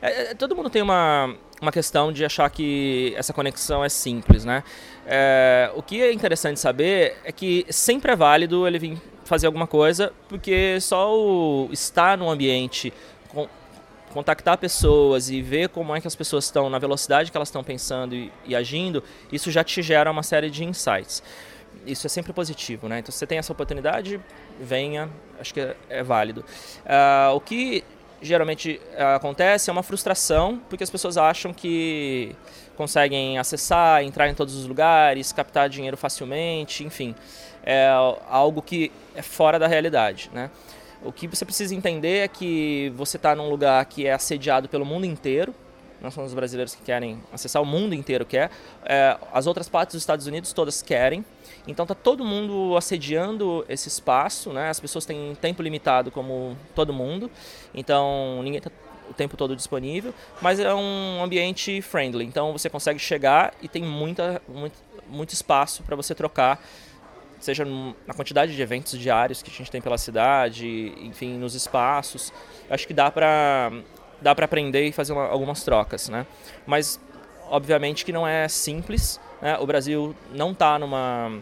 É, 0.00 0.30
é, 0.30 0.34
todo 0.34 0.56
mundo 0.56 0.70
tem 0.70 0.80
uma, 0.80 1.34
uma 1.60 1.70
questão 1.70 2.10
de 2.10 2.24
achar 2.24 2.48
que 2.48 3.12
essa 3.14 3.34
conexão 3.34 3.84
é 3.84 3.90
simples, 3.90 4.42
né? 4.42 4.64
É, 5.06 5.70
o 5.76 5.82
que 5.82 6.00
é 6.00 6.10
interessante 6.14 6.58
saber 6.58 7.18
é 7.24 7.30
que 7.30 7.66
sempre 7.68 8.10
é 8.10 8.16
válido 8.16 8.66
ele 8.66 8.78
vir 8.78 8.98
fazer 9.22 9.46
alguma 9.46 9.66
coisa, 9.66 10.14
porque 10.30 10.80
só 10.80 11.14
o 11.14 11.68
estar 11.70 12.16
no 12.16 12.30
ambiente, 12.30 12.94
contactar 14.14 14.56
pessoas 14.56 15.28
e 15.28 15.42
ver 15.42 15.68
como 15.68 15.94
é 15.94 16.00
que 16.00 16.06
as 16.06 16.16
pessoas 16.16 16.46
estão, 16.46 16.70
na 16.70 16.78
velocidade 16.78 17.30
que 17.30 17.36
elas 17.36 17.48
estão 17.48 17.62
pensando 17.62 18.14
e, 18.14 18.32
e 18.46 18.56
agindo, 18.56 19.04
isso 19.30 19.50
já 19.50 19.62
te 19.62 19.82
gera 19.82 20.10
uma 20.10 20.22
série 20.22 20.48
de 20.48 20.64
insights. 20.64 21.22
Isso 21.86 22.06
é 22.06 22.10
sempre 22.10 22.32
positivo, 22.32 22.88
né? 22.88 22.98
Então, 22.98 23.10
se 23.12 23.18
você 23.18 23.26
tem 23.26 23.38
essa 23.38 23.52
oportunidade, 23.52 24.20
venha, 24.60 25.08
acho 25.38 25.54
que 25.54 25.60
é, 25.60 25.76
é 25.88 26.02
válido. 26.02 26.44
Uh, 26.84 27.34
o 27.34 27.40
que 27.40 27.84
geralmente 28.22 28.80
uh, 28.92 29.16
acontece 29.16 29.70
é 29.70 29.72
uma 29.72 29.82
frustração, 29.82 30.60
porque 30.68 30.84
as 30.84 30.90
pessoas 30.90 31.16
acham 31.16 31.54
que 31.54 32.36
conseguem 32.76 33.38
acessar, 33.38 34.02
entrar 34.02 34.28
em 34.28 34.34
todos 34.34 34.54
os 34.54 34.66
lugares, 34.66 35.32
captar 35.32 35.68
dinheiro 35.68 35.96
facilmente, 35.96 36.84
enfim 36.84 37.14
é 37.62 37.88
algo 38.28 38.62
que 38.62 38.90
é 39.14 39.22
fora 39.22 39.58
da 39.58 39.66
realidade, 39.66 40.30
né? 40.32 40.50
O 41.02 41.12
que 41.12 41.26
você 41.26 41.44
precisa 41.44 41.74
entender 41.74 42.18
é 42.18 42.28
que 42.28 42.92
você 42.94 43.16
está 43.16 43.34
num 43.34 43.48
lugar 43.48 43.84
que 43.86 44.06
é 44.06 44.12
assediado 44.12 44.68
pelo 44.68 44.84
mundo 44.84 45.06
inteiro. 45.06 45.54
Nós 46.00 46.14
somos 46.14 46.30
os 46.30 46.34
brasileiros 46.34 46.74
que 46.74 46.82
querem 46.82 47.22
acessar 47.32 47.60
o 47.60 47.66
mundo 47.66 47.94
inteiro 47.94 48.24
quer. 48.24 48.50
É, 48.84 49.16
as 49.32 49.46
outras 49.46 49.68
partes 49.68 49.94
dos 49.94 50.02
Estados 50.02 50.26
Unidos 50.26 50.52
todas 50.52 50.82
querem. 50.82 51.24
Então 51.66 51.86
tá 51.86 51.94
todo 51.94 52.24
mundo 52.24 52.76
assediando 52.76 53.64
esse 53.68 53.88
espaço, 53.88 54.52
né? 54.52 54.70
As 54.70 54.80
pessoas 54.80 55.04
têm 55.04 55.34
tempo 55.40 55.62
limitado 55.62 56.10
como 56.10 56.56
todo 56.74 56.92
mundo. 56.92 57.30
Então 57.74 58.40
ninguém 58.42 58.58
está 58.58 58.70
o 59.10 59.14
tempo 59.14 59.36
todo 59.36 59.56
disponível, 59.56 60.14
mas 60.40 60.60
é 60.60 60.72
um 60.72 61.22
ambiente 61.22 61.82
friendly. 61.82 62.24
Então 62.24 62.52
você 62.52 62.70
consegue 62.70 62.98
chegar 62.98 63.52
e 63.60 63.68
tem 63.68 63.82
muita, 63.82 64.40
muito, 64.48 64.78
muito 65.08 65.32
espaço 65.32 65.82
para 65.82 65.96
você 65.96 66.14
trocar 66.14 66.62
seja 67.40 67.64
na 68.06 68.12
quantidade 68.14 68.54
de 68.54 68.60
eventos 68.60 68.98
diários 68.98 69.42
que 69.42 69.50
a 69.50 69.54
gente 69.54 69.70
tem 69.70 69.80
pela 69.80 69.96
cidade, 69.96 70.92
enfim, 70.98 71.38
nos 71.38 71.54
espaços. 71.54 72.32
Acho 72.68 72.86
que 72.86 72.92
dá 72.92 73.10
para 73.10 73.72
dá 74.20 74.34
para 74.34 74.44
aprender 74.44 74.86
e 74.86 74.92
fazer 74.92 75.12
uma, 75.12 75.26
algumas 75.26 75.62
trocas, 75.62 76.08
né? 76.08 76.26
Mas 76.66 77.00
obviamente 77.50 78.04
que 78.04 78.12
não 78.12 78.26
é 78.26 78.48
simples. 78.48 79.20
Né? 79.42 79.58
O 79.58 79.66
Brasil 79.66 80.14
não 80.32 80.52
está 80.52 80.78
numa 80.78 81.32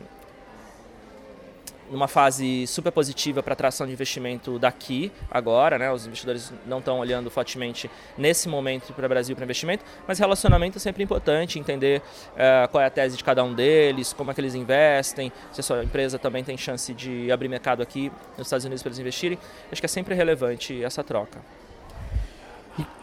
numa 1.91 2.07
fase 2.07 2.67
super 2.67 2.93
positiva 2.93 3.43
para 3.43 3.55
atração 3.55 3.87
de 3.87 3.93
investimento 3.95 4.59
daqui, 4.59 5.11
agora, 5.31 5.79
né? 5.79 5.91
Os 5.91 6.07
investidores 6.07 6.53
não 6.67 6.81
estão 6.81 6.99
olhando 6.99 7.31
fortemente 7.31 7.91
nesse 8.17 8.47
momento 8.47 8.93
para 8.93 9.07
o 9.07 9.09
Brasil 9.09 9.35
para 9.35 9.45
investimento, 9.45 9.85
mas 10.07 10.19
relacionamento 10.19 10.77
é 10.77 10.81
sempre 10.81 11.03
importante, 11.03 11.59
entender 11.59 12.03
uh, 12.33 12.69
qual 12.69 12.83
é 12.83 12.87
a 12.87 12.91
tese 12.91 13.17
de 13.17 13.25
cada 13.25 13.43
um 13.43 13.55
deles, 13.55 14.13
como 14.13 14.31
é 14.31 14.35
que 14.35 14.41
eles 14.43 14.55
investem, 14.55 15.33
se 15.51 15.61
a 15.61 15.63
sua 15.63 15.83
empresa 15.83 16.19
também 16.19 16.45
tem 16.45 16.57
chance 16.57 16.93
de 16.93 17.33
abrir 17.33 17.49
mercado 17.49 17.83
aqui 17.83 18.13
nos 18.37 18.49
Estados 18.49 18.65
Unidos 18.65 18.83
para 18.83 18.91
eles 18.91 18.99
investirem. 18.99 19.39
Acho 19.73 19.81
que 19.81 19.87
é 19.87 19.89
sempre 19.89 20.15
relevante 20.15 20.85
essa 20.85 21.03
troca. 21.03 21.41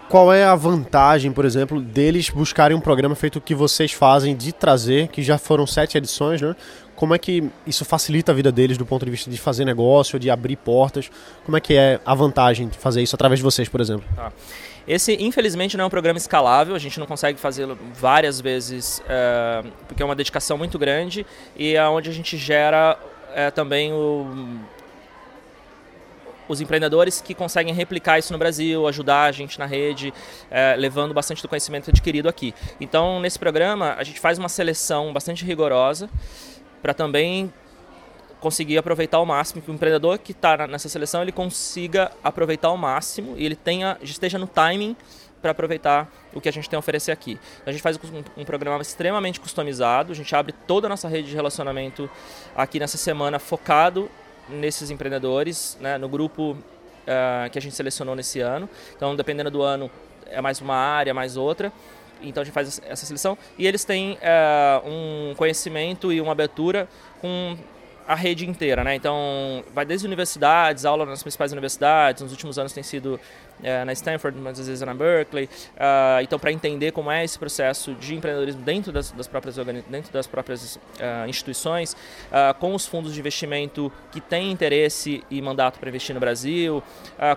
Qual 0.10 0.32
é 0.32 0.44
a 0.44 0.56
vantagem, 0.56 1.32
por 1.32 1.46
exemplo, 1.46 1.82
deles 1.82 2.30
buscarem 2.30 2.78
um 2.78 2.82
programa 2.82 3.16
feito 3.16 3.42
que 3.42 3.56
vocês 3.56 3.92
fazem 3.92 4.36
de 4.36 4.54
trazer, 4.54 5.08
que 5.08 5.24
já 5.24 5.38
foram 5.38 5.66
sete 5.66 5.98
edições, 5.98 6.42
né? 6.42 6.56
Como 6.96 7.14
é 7.14 7.18
que 7.18 7.44
isso 7.68 7.84
facilita 7.84 8.32
a 8.32 8.36
vida 8.36 8.52
deles 8.52 8.78
do 8.78 8.86
ponto 8.86 9.04
de 9.04 9.12
vista 9.12 9.30
de 9.30 9.38
fazer 9.38 9.66
negócio, 9.66 10.18
de 10.18 10.30
abrir 10.30 10.56
portas? 10.56 11.10
Como 11.44 11.58
é 11.58 11.60
que 11.60 11.74
é 11.74 12.00
a 12.06 12.16
vantagem 12.16 12.70
de 12.70 12.78
fazer 12.78 13.02
isso 13.02 13.16
através 13.16 13.40
de 13.40 13.44
vocês, 13.44 13.68
por 13.68 13.82
exemplo? 13.82 14.06
Tá. 14.16 14.32
Esse, 14.88 15.18
infelizmente, 15.20 15.76
não 15.76 15.84
é 15.84 15.88
um 15.88 15.90
programa 15.90 16.18
escalável, 16.18 16.76
a 16.76 16.80
gente 16.80 17.00
não 17.00 17.08
consegue 17.08 17.40
fazê-lo 17.40 17.78
várias 17.96 18.40
vezes, 18.40 19.02
é, 19.10 19.64
porque 19.88 20.04
é 20.04 20.06
uma 20.06 20.16
dedicação 20.16 20.58
muito 20.58 20.78
grande 20.78 21.26
e 21.58 21.76
é 21.76 21.88
onde 21.88 22.10
a 22.10 22.14
gente 22.14 22.38
gera 22.38 22.98
é, 23.34 23.50
também 23.50 23.92
o, 23.92 24.28
os 26.48 26.62
empreendedores 26.62 27.22
que 27.22 27.34
conseguem 27.34 27.74
replicar 27.74 28.20
isso 28.20 28.32
no 28.32 28.40
Brasil, 28.40 28.88
ajudar 28.88 29.24
a 29.24 29.32
gente 29.32 29.58
na 29.60 29.66
rede, 29.66 30.14
é, 30.50 30.76
levando 30.76 31.14
bastante 31.14 31.42
do 31.42 31.48
conhecimento 31.48 31.90
adquirido 31.90 32.30
aqui. 32.30 32.54
Então, 32.80 33.20
nesse 33.20 33.40
programa, 33.40 33.96
a 33.98 34.04
gente 34.04 34.20
faz 34.20 34.38
uma 34.38 34.50
seleção 34.50 35.12
bastante 35.14 35.44
rigorosa 35.46 36.10
para 36.82 36.94
também 36.94 37.52
conseguir 38.40 38.78
aproveitar 38.78 39.18
ao 39.18 39.26
máximo, 39.26 39.62
que 39.62 39.72
o 39.72 39.74
empreendedor 39.74 40.20
que 40.20 40.32
está 40.32 40.68
nessa 40.68 40.88
seleção 40.88 41.22
ele 41.22 41.32
consiga 41.32 42.12
aproveitar 42.24 42.68
ao 42.68 42.78
máximo 42.78 43.34
e 43.38 43.46
ele 43.46 43.56
tenha, 43.56 43.98
esteja 44.02 44.38
no 44.38 44.46
timing 44.46 44.96
para 45.42 45.52
aproveitar 45.52 46.12
o 46.34 46.42
que 46.42 46.50
a 46.50 46.52
gente 46.52 46.70
tem 46.70 46.78
a 46.78 46.80
oferecer 46.80 47.12
aqui. 47.12 47.40
A 47.66 47.72
gente 47.72 47.82
faz 47.82 47.98
um, 47.98 48.42
um, 48.42 48.46
programa 48.46 48.82
extremamente 48.82 49.40
customizado, 49.40 50.12
a 50.12 50.16
gente 50.16 50.36
abre 50.36 50.54
toda 50.68 50.88
a 50.88 50.90
nossa 50.90 51.08
rede 51.08 51.30
de 51.30 51.36
relacionamento 51.36 52.10
aqui 52.56 52.80
nessa 52.80 52.98
semana 52.98 53.40
focado 53.40 54.10
nesses 54.50 54.90
empreendedores, 54.90 55.78
né, 55.80 55.98
no 55.98 56.08
grupo 56.08 56.52
uh, 56.52 57.50
que 57.52 57.58
a 57.58 57.62
gente 57.62 57.76
selecionou 57.76 58.16
nesse 58.16 58.40
ano. 58.40 58.70
Então, 58.96 59.16
dependendo 59.16 59.52
do 59.52 59.62
ano, 59.62 59.90
é 60.28 60.42
mais 60.42 60.62
uma 60.62 60.76
área, 60.76 61.14
mais 61.14 61.38
outra. 61.38 61.72
Então, 62.22 62.42
a 62.42 62.44
gente 62.44 62.54
faz 62.54 62.82
essa 62.88 63.06
seleção. 63.06 63.38
E 63.58 63.68
eles 63.68 63.84
têm 63.84 64.14
uh, 64.14 64.88
um 64.90 65.36
conhecimento 65.36 66.12
e 66.12 66.22
uma 66.22 66.32
abertura 66.32 66.88
com 67.20 67.58
a 68.08 68.16
rede 68.16 68.48
inteira, 68.48 68.84
né? 68.84 68.96
Então, 68.96 69.64
vai 69.74 69.86
desde 69.86 70.06
universidades, 70.06 70.86
aula 70.86 71.06
nas 71.06 71.24
principais 71.24 71.52
universidades, 71.52 72.22
nos 72.22 72.32
últimos 72.32 72.60
anos 72.60 72.72
tem 72.72 72.84
sido 72.84 73.20
é, 73.64 73.84
na 73.84 73.94
Stanford, 73.94 74.38
mas 74.40 74.60
às 74.60 74.68
vezes 74.68 74.82
é 74.82 74.86
na 74.86 74.94
Berkeley. 74.94 75.46
Uh, 75.46 76.22
então, 76.22 76.38
para 76.38 76.52
entender 76.52 76.92
como 76.92 77.10
é 77.10 77.24
esse 77.24 77.38
processo 77.40 77.94
de 77.96 78.14
empreendedorismo 78.16 78.62
dentro 78.62 78.92
das, 78.92 79.12
das 79.12 79.28
próprias, 79.28 79.56
dentro 79.90 80.12
das 80.12 80.28
próprias 80.28 80.76
uh, 80.76 81.28
instituições, 81.28 81.94
uh, 81.94 82.54
com 82.60 82.76
os 82.76 82.86
fundos 82.86 83.14
de 83.14 83.20
investimento 83.20 83.92
que 84.12 84.22
têm 84.22 84.52
interesse 84.52 85.24
e 85.30 85.42
mandato 85.42 85.80
para 85.80 85.90
investir 85.90 86.14
no 86.14 86.20
Brasil, 86.20 86.84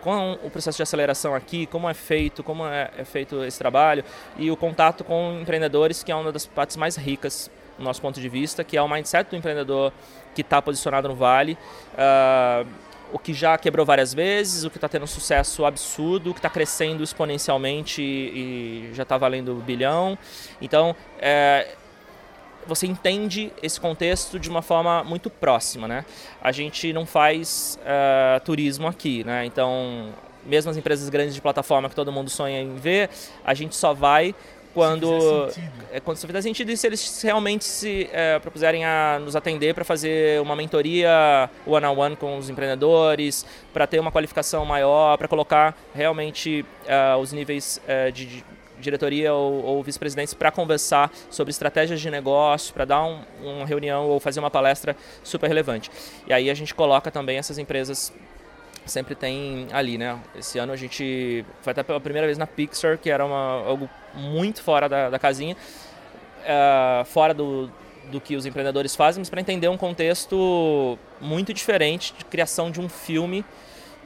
com 0.03 0.33
o 0.45 0.51
processo 0.51 0.77
de 0.77 0.83
aceleração 0.83 1.35
aqui, 1.35 1.67
como 1.67 1.89
é 1.89 1.95
feito, 1.95 2.43
como 2.43 2.67
é, 2.67 2.91
é 2.97 3.05
feito 3.05 3.45
esse 3.45 3.59
trabalho 3.59 4.05
e 4.37 4.51
o 4.51 4.57
contato 4.57 5.05
com 5.05 5.39
empreendedores, 5.41 6.03
que 6.03 6.13
é 6.13 6.15
uma 6.15 6.33
das 6.33 6.47
partes 6.47 6.77
mais 6.77 6.97
ricas 6.97 7.51
do 7.79 7.85
nosso 7.85 8.01
ponto 8.03 8.21
de 8.21 8.29
vista, 8.29 8.65
que 8.65 8.77
é 8.77 8.83
o 8.83 8.89
mindset 8.89 9.31
do 9.31 9.37
empreendedor 9.37 9.93
que 10.39 10.43
está 10.43 10.63
posicionado 10.63 11.09
no 11.09 11.17
Vale. 11.17 11.59
Uh, 11.95 12.65
o 13.13 13.19
que 13.19 13.35
já 13.35 13.59
quebrou 13.59 13.85
várias 13.85 14.15
vezes, 14.15 14.63
o 14.63 14.71
que 14.71 14.77
está 14.77 14.89
tendo 14.89 15.03
um 15.03 15.09
sucesso 15.09 15.65
absurdo, 15.65 16.31
o 16.31 16.35
que 16.35 16.39
está 16.39 16.49
crescendo 16.49 17.03
exponencialmente 17.03 18.01
e, 18.01 18.91
e 18.91 18.95
já 18.95 19.03
está 19.03 19.19
valendo 19.19 19.53
um 19.53 19.59
bilhão. 19.59 20.17
Então, 20.61 20.95
é, 21.19 21.75
você 22.67 22.87
entende 22.87 23.51
esse 23.63 23.81
contexto 23.81 24.39
de 24.39 24.49
uma 24.49 24.63
forma 24.63 25.03
muito 25.03 25.29
próxima, 25.29 25.89
né? 25.89 26.05
A 26.41 26.53
gente 26.53 26.93
não 26.93 27.05
faz 27.05 27.81
uh, 27.83 28.39
turismo 28.45 28.87
aqui, 28.87 29.25
né? 29.25 29.45
Então, 29.45 30.13
mesmo 30.45 30.71
as 30.71 30.77
empresas 30.77 31.09
grandes 31.09 31.35
de 31.35 31.41
plataforma 31.41 31.89
que 31.89 31.97
todo 31.97 32.13
mundo 32.13 32.31
sonha 32.31 32.61
em 32.61 32.77
ver, 32.77 33.11
a 33.45 33.55
gente 33.55 33.75
só 33.75 33.93
vai 33.93 34.35
quando 34.75 35.49
é, 35.91 36.01
quando 36.01 36.17
isso 36.17 36.27
fizer 36.27 36.43
sentido 36.43 36.71
e 36.71 36.77
se 36.77 36.87
eles 36.87 37.23
realmente 37.23 37.65
se 37.65 38.09
é, 38.13 38.39
propuserem 38.39 38.85
a 38.85 39.19
nos 39.21 39.35
atender 39.35 39.75
para 39.75 39.85
fazer 39.85 40.41
uma 40.41 40.55
mentoria 40.55 41.51
one 41.67 41.87
on 41.87 41.97
one 41.99 42.17
com 42.17 42.37
os 42.37 42.49
empreendedores, 42.51 43.45
para 43.73 43.87
ter 43.87 43.99
uma 43.99 44.13
qualificação 44.13 44.65
maior, 44.65 45.17
para 45.17 45.29
colocar 45.29 45.77
realmente 45.95 46.65
uh, 46.85 47.19
os 47.19 47.33
níveis 47.33 47.81
uh, 47.85 48.13
de, 48.13 48.27
de 48.27 48.45
diretoria 48.81 49.35
ou, 49.35 49.65
ou 49.65 49.83
vice-presidentes 49.83 50.35
para 50.35 50.51
conversar 50.51 51.11
sobre 51.31 51.51
estratégias 51.51 52.01
de 52.01 52.11
negócio, 52.11 52.73
para 52.73 52.85
dar 52.85 53.05
um, 53.05 53.21
uma 53.43 53.67
reunião 53.67 54.07
ou 54.09 54.21
fazer 54.21 54.41
uma 54.41 54.51
palestra 54.51 54.97
super 55.23 55.49
relevante. 55.49 55.91
E 56.27 56.33
aí 56.33 56.51
a 56.51 56.55
gente 56.55 56.75
coloca 56.75 57.11
também 57.11 57.39
essas 57.39 57.59
empresas 57.59 58.13
sempre 58.89 59.15
tem 59.15 59.69
ali, 59.73 59.99
né? 59.99 60.19
Esse 60.37 60.59
ano 60.59 60.73
a 60.73 60.77
gente 60.77 61.45
foi 61.63 61.71
até 61.71 61.83
pela 61.83 62.01
primeira 62.01 62.27
vez 62.27 62.39
na 62.39 62.47
Pixar, 62.47 62.99
que 62.99 63.11
era 63.11 63.25
uma, 63.25 63.67
algo 63.67 63.89
muito 64.15 64.63
fora 64.63 64.89
da, 64.89 65.11
da 65.11 65.19
casinha, 65.19 65.57
uh, 66.45 67.05
fora 67.05 67.33
do, 67.33 67.71
do 68.11 68.21
que 68.21 68.37
os 68.37 68.47
empreendedores 68.47 68.97
fazem, 68.97 69.21
mas 69.21 69.31
para 69.31 69.41
entender 69.41 69.69
um 69.69 69.77
contexto 69.77 70.99
muito 71.21 71.53
diferente 71.53 72.15
de 72.17 72.25
criação 72.25 72.71
de 72.71 72.81
um 72.81 72.89
filme 72.89 73.45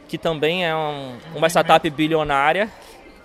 que 0.09 0.19
também 0.19 0.67
é 0.67 0.75
um, 0.75 1.17
uma 1.35 1.49
startup 1.49 1.89
bilionária 1.89 2.71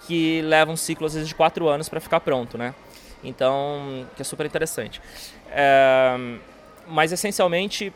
que 0.06 0.42
leva 0.44 0.72
um 0.72 0.78
ciclo 0.78 1.06
às 1.06 1.14
vezes 1.14 1.28
de 1.28 1.36
quatro 1.36 1.68
anos 1.68 1.90
para 1.90 2.00
ficar 2.00 2.22
pronto, 2.22 2.58
né? 2.58 2.74
Então, 3.24 4.08
que 4.16 4.22
é 4.22 4.26
super 4.26 4.46
interessante. 4.46 5.02
É, 5.52 6.16
mas 6.88 7.12
essencialmente, 7.12 7.92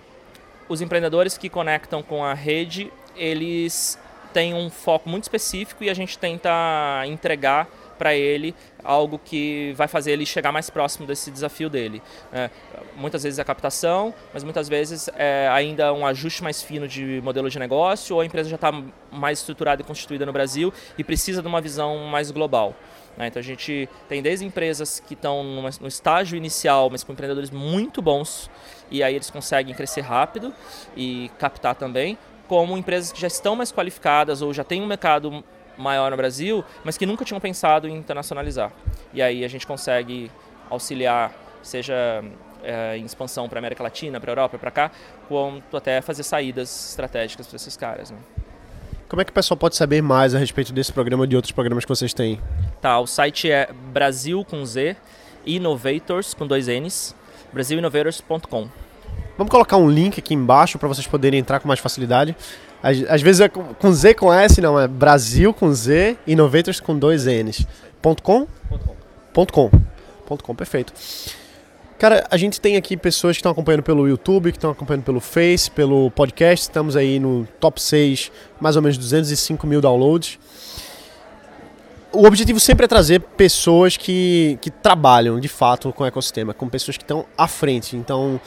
os 0.68 0.82
empreendedores 0.82 1.38
que 1.38 1.48
conectam 1.48 2.03
com 2.03 2.24
a 2.24 2.34
rede, 2.34 2.91
eles 3.15 4.00
têm 4.34 4.53
um 4.53 4.70
foco 4.70 5.10
muito 5.10 5.24
específico 5.24 5.84
e 5.84 5.89
a 5.89 5.94
gente 5.94 6.18
tenta 6.18 6.50
entregar 7.06 7.68
para 8.01 8.15
ele 8.15 8.56
algo 8.84 9.20
que 9.24 9.74
vai 9.77 9.88
fazer 9.88 10.13
ele 10.13 10.25
chegar 10.25 10.51
mais 10.51 10.72
próximo 10.72 11.06
desse 11.06 11.30
desafio 11.30 11.70
dele. 11.70 12.01
É, 12.34 12.50
muitas 12.96 13.22
vezes 13.22 13.38
é 13.38 13.44
captação, 13.44 14.12
mas 14.34 14.44
muitas 14.44 14.68
vezes 14.68 15.08
é 15.15 15.48
ainda 15.51 15.94
um 15.94 16.03
ajuste 16.03 16.41
mais 16.41 16.63
fino 16.63 16.88
de 16.88 17.22
modelo 17.24 17.48
de 17.48 17.60
negócio 17.60 18.15
ou 18.15 18.22
a 18.22 18.25
empresa 18.25 18.50
já 18.50 18.56
está 18.56 18.72
mais 19.12 19.38
estruturada 19.38 19.84
e 19.84 19.86
constituída 19.86 20.25
no 20.25 20.34
Brasil 20.34 20.74
e 20.98 21.03
precisa 21.03 21.44
de 21.44 21.48
uma 21.48 21.62
visão 21.62 21.96
mais 22.06 22.32
global. 22.32 22.75
Né? 23.15 23.27
Então 23.27 23.39
a 23.39 23.44
gente 23.44 23.88
tem 24.10 24.20
desde 24.20 24.46
empresas 24.46 25.00
que 25.00 25.13
estão 25.13 25.44
no 25.44 25.88
estágio 25.88 26.36
inicial, 26.36 26.89
mas 26.89 27.03
com 27.03 27.13
empreendedores 27.13 27.51
muito 27.51 28.01
bons 28.01 28.50
e 28.89 29.03
aí 29.03 29.13
eles 29.13 29.30
conseguem 29.30 29.75
crescer 29.75 30.01
rápido 30.01 30.51
e 30.98 31.30
captar 31.38 31.75
também, 31.75 32.18
como 32.51 32.77
empresas 32.77 33.13
que 33.13 33.22
já 33.22 33.27
estão 33.27 33.55
mais 33.55 33.72
qualificadas 33.72 34.41
ou 34.41 34.53
já 34.53 34.62
têm 34.62 34.81
um 34.81 34.86
mercado 34.86 35.41
maior 35.77 36.12
no 36.12 36.17
Brasil, 36.17 36.65
mas 36.84 36.98
que 36.98 37.05
nunca 37.05 37.24
tinham 37.24 37.39
pensado 37.39 37.88
em 37.88 37.96
internacionalizar. 37.96 38.74
E 39.13 39.22
aí 39.22 39.46
a 39.46 39.48
gente 39.48 39.65
consegue 39.65 40.29
auxiliar, 40.70 41.31
seja 41.63 42.22
é, 42.62 42.98
em 42.98 43.05
expansão 43.05 43.48
para 43.48 43.58
a 43.58 43.62
América 43.62 43.81
Latina, 43.81 44.20
para 44.20 44.31
a 44.31 44.34
Europa, 44.34 44.60
para 44.60 44.70
cá, 44.70 44.91
quanto 45.29 45.77
até 45.77 46.01
fazer 46.01 46.24
saídas 46.24 46.89
estratégicas 46.89 47.48
para 47.48 47.55
esses 47.55 47.77
caras. 47.77 48.12
Né? 48.12 48.17
Como 49.08 49.22
é 49.22 49.24
que 49.24 49.31
o 49.31 49.34
pessoal 49.34 49.58
pode 49.58 49.77
saber 49.77 50.01
mais 50.01 50.36
a 50.36 50.38
respeito 50.38 50.74
desse 50.74 50.91
programa 50.91 51.24
e 51.24 51.27
de 51.27 51.38
outros 51.38 51.53
programas 51.53 51.86
que 51.86 51.89
vocês 51.89 52.13
têm? 52.13 52.38
Tá, 52.81 53.00
o 53.00 53.08
site 53.08 53.50
é 53.50 53.70
Brasil 53.93 54.43
com 54.43 54.65
Z, 54.65 54.98
Innovators 55.46 56.34
com 56.34 56.46
dois 56.46 56.67
N's, 56.67 57.15
brasilinnovators.com. 57.53 58.90
Vamos 59.41 59.50
colocar 59.50 59.75
um 59.75 59.89
link 59.89 60.19
aqui 60.19 60.36
embaixo 60.36 60.77
para 60.77 60.88
vocês 60.88 61.07
poderem 61.07 61.39
entrar 61.39 61.60
com 61.60 61.67
mais 61.67 61.79
facilidade. 61.79 62.38
Às, 62.83 63.01
às, 63.10 63.21
vezes 63.24 63.41
é 63.41 63.50
com 63.50 63.91
Z 63.91 64.13
com 64.13 64.31
S, 64.31 64.62
não, 64.62 64.79
é 64.79 64.88
Brasil 64.88 65.51
com 65.51 65.74
Z, 65.74 66.15
Innovators 66.27 66.79
com 66.79 66.95
dois 66.95 67.25
N's. 67.25 67.65
Ponto 68.00 68.21
.com? 68.21 68.45
Ponto 69.33 69.51
.com. 69.51 69.71
Ponto 70.27 70.43
.com. 70.43 70.53
Perfeito. 70.53 70.93
Cara, 71.98 72.27
a 72.29 72.38
gente 72.38 72.62
tem 72.62 72.77
aqui 72.77 72.95
pessoas 72.95 73.36
que 73.36 73.39
estão 73.39 73.51
acompanhando 73.51 73.81
pelo 73.81 74.07
YouTube, 74.07 74.51
que 74.51 74.60
estão 74.60 74.69
acompanhando 74.69 75.05
pelo 75.05 75.19
Face, 75.19 75.71
pelo 75.71 76.12
podcast. 76.12 76.62
Estamos 76.62 76.95
aí 76.95 77.19
no 77.19 77.48
top 77.60 77.81
6, 77.81 78.31
mais 78.60 78.75
ou 78.75 78.83
menos 78.83 78.95
205 78.95 79.65
mil 79.65 79.81
downloads. 79.81 80.38
O 82.12 82.27
objetivo 82.27 82.60
sempre 82.60 82.86
é 82.86 82.88
trazer 82.88 83.21
pessoas 83.21 83.98
que, 83.98 84.60
que 84.62 84.69
trabalham 84.69 85.39
de 85.39 85.48
fato 85.48 85.91
com 85.91 86.03
o 86.03 86.05
ecossistema, 86.05 86.53
com 86.53 86.69
pessoas 86.69 86.95
que 86.95 87.03
estão 87.03 87.25
à 87.36 87.48
frente. 87.48 87.98
Então, 87.98 88.39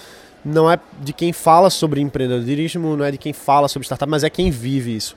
não 0.45 0.71
é 0.71 0.79
de 1.01 1.13
quem 1.13 1.33
fala 1.33 1.71
sobre 1.71 2.01
empreendedorismo, 2.01 2.97
não 2.97 3.05
é 3.05 3.11
de 3.11 3.19
quem 3.19 3.33
fala 3.33 3.69
sobre 3.69 3.87
startup, 3.87 4.11
mas 4.11 4.25
é 4.25 4.31
quem 4.31 4.51
vive 4.51 4.95
isso. 4.95 5.17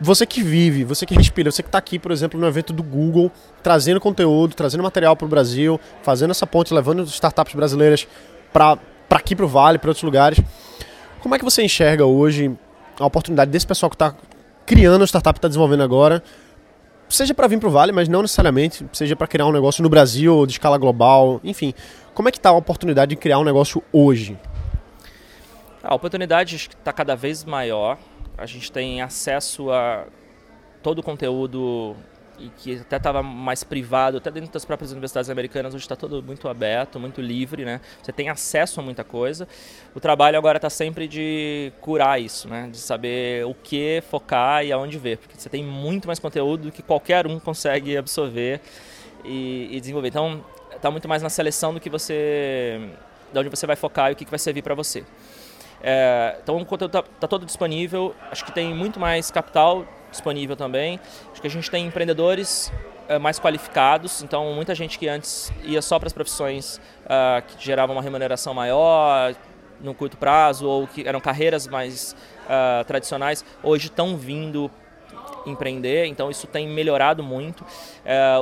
Você 0.00 0.24
que 0.24 0.42
vive, 0.42 0.84
você 0.84 1.04
que 1.04 1.14
respira, 1.14 1.50
você 1.50 1.62
que 1.62 1.68
está 1.68 1.76
aqui, 1.76 1.98
por 1.98 2.10
exemplo, 2.10 2.40
no 2.40 2.46
evento 2.46 2.72
do 2.72 2.82
Google, 2.82 3.30
trazendo 3.62 4.00
conteúdo, 4.00 4.54
trazendo 4.54 4.82
material 4.82 5.14
para 5.14 5.26
o 5.26 5.28
Brasil, 5.28 5.78
fazendo 6.02 6.30
essa 6.30 6.46
ponte, 6.46 6.72
levando 6.72 7.02
startups 7.04 7.54
brasileiras 7.54 8.08
para 8.50 8.78
aqui 9.10 9.36
para 9.36 9.44
o 9.44 9.48
Vale, 9.48 9.78
para 9.78 9.90
outros 9.90 10.02
lugares. 10.02 10.40
Como 11.20 11.34
é 11.34 11.38
que 11.38 11.44
você 11.44 11.62
enxerga 11.62 12.06
hoje 12.06 12.50
a 12.98 13.04
oportunidade 13.04 13.50
desse 13.50 13.66
pessoal 13.66 13.90
que 13.90 13.96
está 13.96 14.14
criando 14.64 15.02
a 15.02 15.06
startup, 15.06 15.36
está 15.36 15.48
desenvolvendo 15.48 15.82
agora, 15.82 16.22
seja 17.06 17.34
para 17.34 17.46
vir 17.46 17.58
para 17.58 17.68
o 17.68 17.72
Vale, 17.72 17.92
mas 17.92 18.08
não 18.08 18.22
necessariamente, 18.22 18.86
seja 18.94 19.14
para 19.14 19.26
criar 19.26 19.46
um 19.46 19.52
negócio 19.52 19.82
no 19.82 19.90
Brasil 19.90 20.34
ou 20.34 20.46
de 20.46 20.52
escala 20.52 20.78
global, 20.78 21.40
enfim. 21.44 21.74
Como 22.14 22.26
é 22.28 22.32
que 22.32 22.38
está 22.38 22.48
a 22.48 22.52
oportunidade 22.52 23.10
de 23.10 23.16
criar 23.16 23.38
um 23.38 23.44
negócio 23.44 23.82
hoje? 23.92 24.38
A 25.82 25.94
oportunidade 25.94 26.56
está 26.56 26.92
cada 26.92 27.16
vez 27.16 27.44
maior. 27.44 27.98
A 28.36 28.44
gente 28.44 28.70
tem 28.70 29.00
acesso 29.00 29.70
a 29.70 30.04
todo 30.82 30.98
o 30.98 31.02
conteúdo 31.02 31.96
e 32.38 32.48
que 32.48 32.76
até 32.76 32.96
estava 32.96 33.22
mais 33.22 33.62
privado, 33.62 34.16
até 34.16 34.30
dentro 34.30 34.50
das 34.50 34.64
próprias 34.64 34.92
universidades 34.92 35.28
americanas, 35.28 35.74
hoje 35.74 35.84
está 35.84 35.94
tudo 35.94 36.22
muito 36.22 36.48
aberto, 36.48 36.98
muito 36.98 37.20
livre, 37.20 37.64
né? 37.64 37.80
Você 38.02 38.12
tem 38.12 38.30
acesso 38.30 38.80
a 38.80 38.82
muita 38.82 39.04
coisa. 39.04 39.46
O 39.94 40.00
trabalho 40.00 40.38
agora 40.38 40.56
está 40.56 40.70
sempre 40.70 41.06
de 41.06 41.70
curar 41.80 42.20
isso, 42.20 42.48
né? 42.48 42.68
De 42.70 42.78
saber 42.78 43.44
o 43.44 43.54
que 43.54 44.02
focar 44.10 44.64
e 44.64 44.72
aonde 44.72 44.98
ver, 44.98 45.18
porque 45.18 45.34
você 45.38 45.50
tem 45.50 45.62
muito 45.62 46.06
mais 46.06 46.18
conteúdo 46.18 46.64
do 46.64 46.72
que 46.72 46.82
qualquer 46.82 47.26
um 47.26 47.38
consegue 47.38 47.96
absorver 47.96 48.60
e, 49.24 49.68
e 49.70 49.80
desenvolver. 49.80 50.08
Então, 50.08 50.42
está 50.74 50.90
muito 50.90 51.06
mais 51.06 51.22
na 51.22 51.28
seleção 51.28 51.74
do 51.74 51.80
que 51.80 51.90
você, 51.90 52.88
de 53.32 53.38
onde 53.38 53.50
você 53.50 53.66
vai 53.66 53.76
focar 53.76 54.10
e 54.10 54.12
o 54.14 54.16
que, 54.16 54.24
que 54.24 54.30
vai 54.30 54.38
servir 54.38 54.62
para 54.62 54.74
você. 54.74 55.04
É, 55.82 56.36
então 56.42 56.58
o 56.58 56.66
conteúdo 56.66 56.98
está 56.98 57.10
tá 57.20 57.28
todo 57.28 57.46
disponível, 57.46 58.14
acho 58.30 58.44
que 58.44 58.52
tem 58.52 58.74
muito 58.74 59.00
mais 59.00 59.30
capital 59.30 59.86
disponível 60.10 60.56
também. 60.56 61.00
Acho 61.32 61.40
que 61.40 61.46
a 61.46 61.50
gente 61.50 61.70
tem 61.70 61.86
empreendedores 61.86 62.72
uh, 63.08 63.18
mais 63.20 63.38
qualificados, 63.38 64.22
então 64.22 64.52
muita 64.52 64.74
gente 64.74 64.98
que 64.98 65.08
antes 65.08 65.52
ia 65.62 65.80
só 65.80 65.98
para 65.98 66.08
as 66.08 66.12
profissões 66.12 66.80
uh, 67.04 67.42
que 67.46 67.64
geravam 67.64 67.96
uma 67.96 68.02
remuneração 68.02 68.52
maior 68.52 69.34
no 69.80 69.94
curto 69.94 70.16
prazo 70.16 70.68
ou 70.68 70.86
que 70.86 71.08
eram 71.08 71.20
carreiras 71.20 71.66
mais 71.66 72.14
uh, 72.44 72.84
tradicionais, 72.84 73.44
hoje 73.62 73.86
estão 73.86 74.16
vindo 74.16 74.70
empreender, 75.46 76.06
então 76.06 76.30
isso 76.30 76.46
tem 76.46 76.68
melhorado 76.68 77.22
muito. 77.22 77.64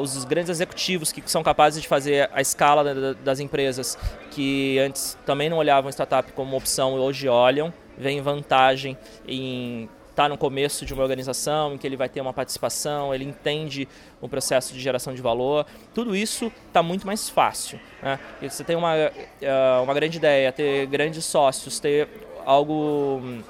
os 0.00 0.24
grandes 0.24 0.50
executivos 0.50 1.12
que 1.12 1.22
são 1.30 1.42
capazes 1.42 1.80
de 1.80 1.88
fazer 1.88 2.28
a 2.32 2.40
escala 2.40 3.14
das 3.14 3.40
empresas, 3.40 3.98
que 4.30 4.78
antes 4.78 5.16
também 5.24 5.48
não 5.48 5.58
olhavam 5.58 5.90
startup 5.90 6.32
como 6.32 6.56
opção, 6.56 6.94
hoje 6.94 7.28
olham, 7.28 7.72
veem 7.96 8.20
vantagem 8.20 8.96
em 9.26 9.88
está 10.18 10.28
no 10.28 10.36
começo 10.36 10.84
de 10.84 10.92
uma 10.92 11.04
organização, 11.04 11.74
em 11.74 11.78
que 11.78 11.86
ele 11.86 11.96
vai 11.96 12.08
ter 12.08 12.20
uma 12.20 12.32
participação, 12.32 13.14
ele 13.14 13.22
entende 13.22 13.86
o 14.20 14.28
processo 14.28 14.74
de 14.74 14.80
geração 14.80 15.14
de 15.14 15.22
valor. 15.22 15.64
Tudo 15.94 16.16
isso 16.16 16.50
está 16.66 16.82
muito 16.82 17.06
mais 17.06 17.28
fácil. 17.28 17.78
Né? 18.02 18.18
Você 18.42 18.64
tem 18.64 18.74
uma, 18.74 18.96
eh, 18.96 19.80
uma 19.80 19.94
grande 19.94 20.18
ideia, 20.18 20.50
ter 20.50 20.86
grandes 20.86 21.24
sócios, 21.24 21.78
ter 21.78 22.08
algo 22.44 23.22
eh, 23.22 23.42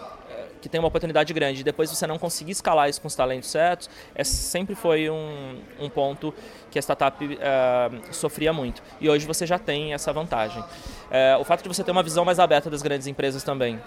que 0.60 0.68
tem 0.68 0.78
uma 0.78 0.88
oportunidade 0.88 1.32
grande 1.32 1.62
depois 1.62 1.90
você 1.90 2.06
não 2.06 2.18
conseguir 2.18 2.52
escalar 2.52 2.88
isso 2.88 3.00
com 3.00 3.08
os 3.08 3.14
talentos 3.14 3.50
certos, 3.50 3.88
é, 4.14 4.24
sempre 4.24 4.74
foi 4.74 5.08
um, 5.10 5.60
um 5.80 5.88
ponto 5.88 6.34
que 6.70 6.78
a 6.78 6.82
startup 6.82 7.24
uh, 7.24 8.14
sofria 8.14 8.52
muito. 8.52 8.82
E 9.00 9.08
hoje 9.08 9.26
você 9.26 9.46
já 9.46 9.58
tem 9.58 9.94
essa 9.94 10.12
vantagem. 10.12 10.60
Uh, 10.60 11.40
o 11.40 11.44
fato 11.44 11.62
de 11.62 11.68
você 11.68 11.82
ter 11.82 11.90
uma 11.90 12.02
visão 12.02 12.24
mais 12.24 12.38
aberta 12.38 12.68
das 12.68 12.82
grandes 12.82 13.06
empresas 13.06 13.42
também 13.42 13.80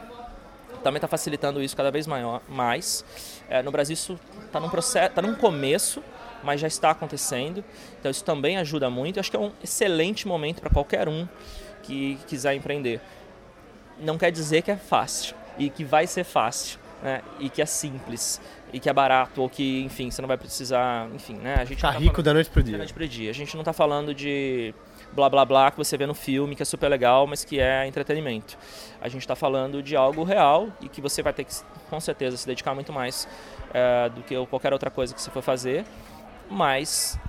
também 0.81 0.97
está 0.97 1.07
facilitando 1.07 1.61
isso 1.61 1.77
cada 1.77 1.91
vez 1.91 2.07
maior, 2.07 2.41
mais. 2.49 3.05
É, 3.47 3.61
no 3.61 3.69
Brasil 3.69 3.93
isso 3.93 4.19
está 4.43 4.59
num 4.59 4.69
processo, 4.69 5.09
está 5.09 5.21
num 5.21 5.35
começo, 5.35 6.03
mas 6.43 6.59
já 6.59 6.67
está 6.67 6.89
acontecendo. 6.89 7.63
Então 7.99 8.09
isso 8.09 8.23
também 8.23 8.57
ajuda 8.57 8.89
muito. 8.89 9.17
Eu 9.17 9.19
acho 9.19 9.29
que 9.29 9.37
é 9.37 9.39
um 9.39 9.51
excelente 9.63 10.27
momento 10.27 10.59
para 10.59 10.71
qualquer 10.71 11.07
um 11.07 11.27
que 11.83 12.17
quiser 12.27 12.55
empreender. 12.55 12.99
Não 13.99 14.17
quer 14.17 14.31
dizer 14.31 14.63
que 14.63 14.71
é 14.71 14.75
fácil 14.75 15.35
e 15.57 15.69
que 15.69 15.83
vai 15.83 16.07
ser 16.07 16.23
fácil, 16.23 16.79
né? 17.01 17.21
E 17.39 17.49
que 17.49 17.61
é 17.61 17.65
simples 17.65 18.41
e 18.73 18.79
que 18.79 18.89
é 18.89 18.93
barato 18.93 19.41
ou 19.41 19.49
que, 19.49 19.81
enfim, 19.83 20.09
você 20.09 20.21
não 20.21 20.27
vai 20.27 20.37
precisar, 20.37 21.09
enfim, 21.13 21.33
né? 21.33 21.55
A 21.59 21.65
gente 21.65 21.81
tá, 21.81 21.91
tá 21.91 21.99
rico 21.99 22.11
falando, 22.11 22.25
da 22.25 22.33
noite 22.33 22.49
pro 22.49 22.63
dia. 22.63 22.71
Da 22.71 22.77
noite 22.77 22.93
pro 22.93 23.07
dia. 23.07 23.29
A 23.29 23.33
gente 23.33 23.53
não 23.55 23.61
está 23.61 23.73
falando 23.73 24.13
de 24.13 24.73
blá 25.13 25.29
blá 25.29 25.43
blá 25.43 25.71
que 25.71 25.77
você 25.77 25.97
vê 25.97 26.05
no 26.05 26.13
filme, 26.13 26.55
que 26.55 26.61
é 26.61 26.65
super 26.65 26.87
legal, 26.87 27.27
mas 27.27 27.43
que 27.43 27.59
é 27.59 27.85
entretenimento. 27.85 28.57
A 29.01 29.09
gente 29.09 29.21
está 29.21 29.35
falando 29.35 29.83
de 29.83 29.95
algo 29.95 30.23
real 30.23 30.69
e 30.81 30.87
que 30.87 31.01
você 31.01 31.21
vai 31.21 31.33
ter 31.33 31.43
que, 31.43 31.53
com 31.89 31.99
certeza, 31.99 32.37
se 32.37 32.47
dedicar 32.47 32.73
muito 32.73 32.93
mais 32.93 33.27
é, 33.73 34.09
do 34.09 34.21
que 34.23 34.35
qualquer 34.47 34.71
outra 34.71 34.89
coisa 34.89 35.13
que 35.13 35.21
você 35.21 35.29
for 35.31 35.41
fazer. 35.41 35.85
Mas, 36.49 37.19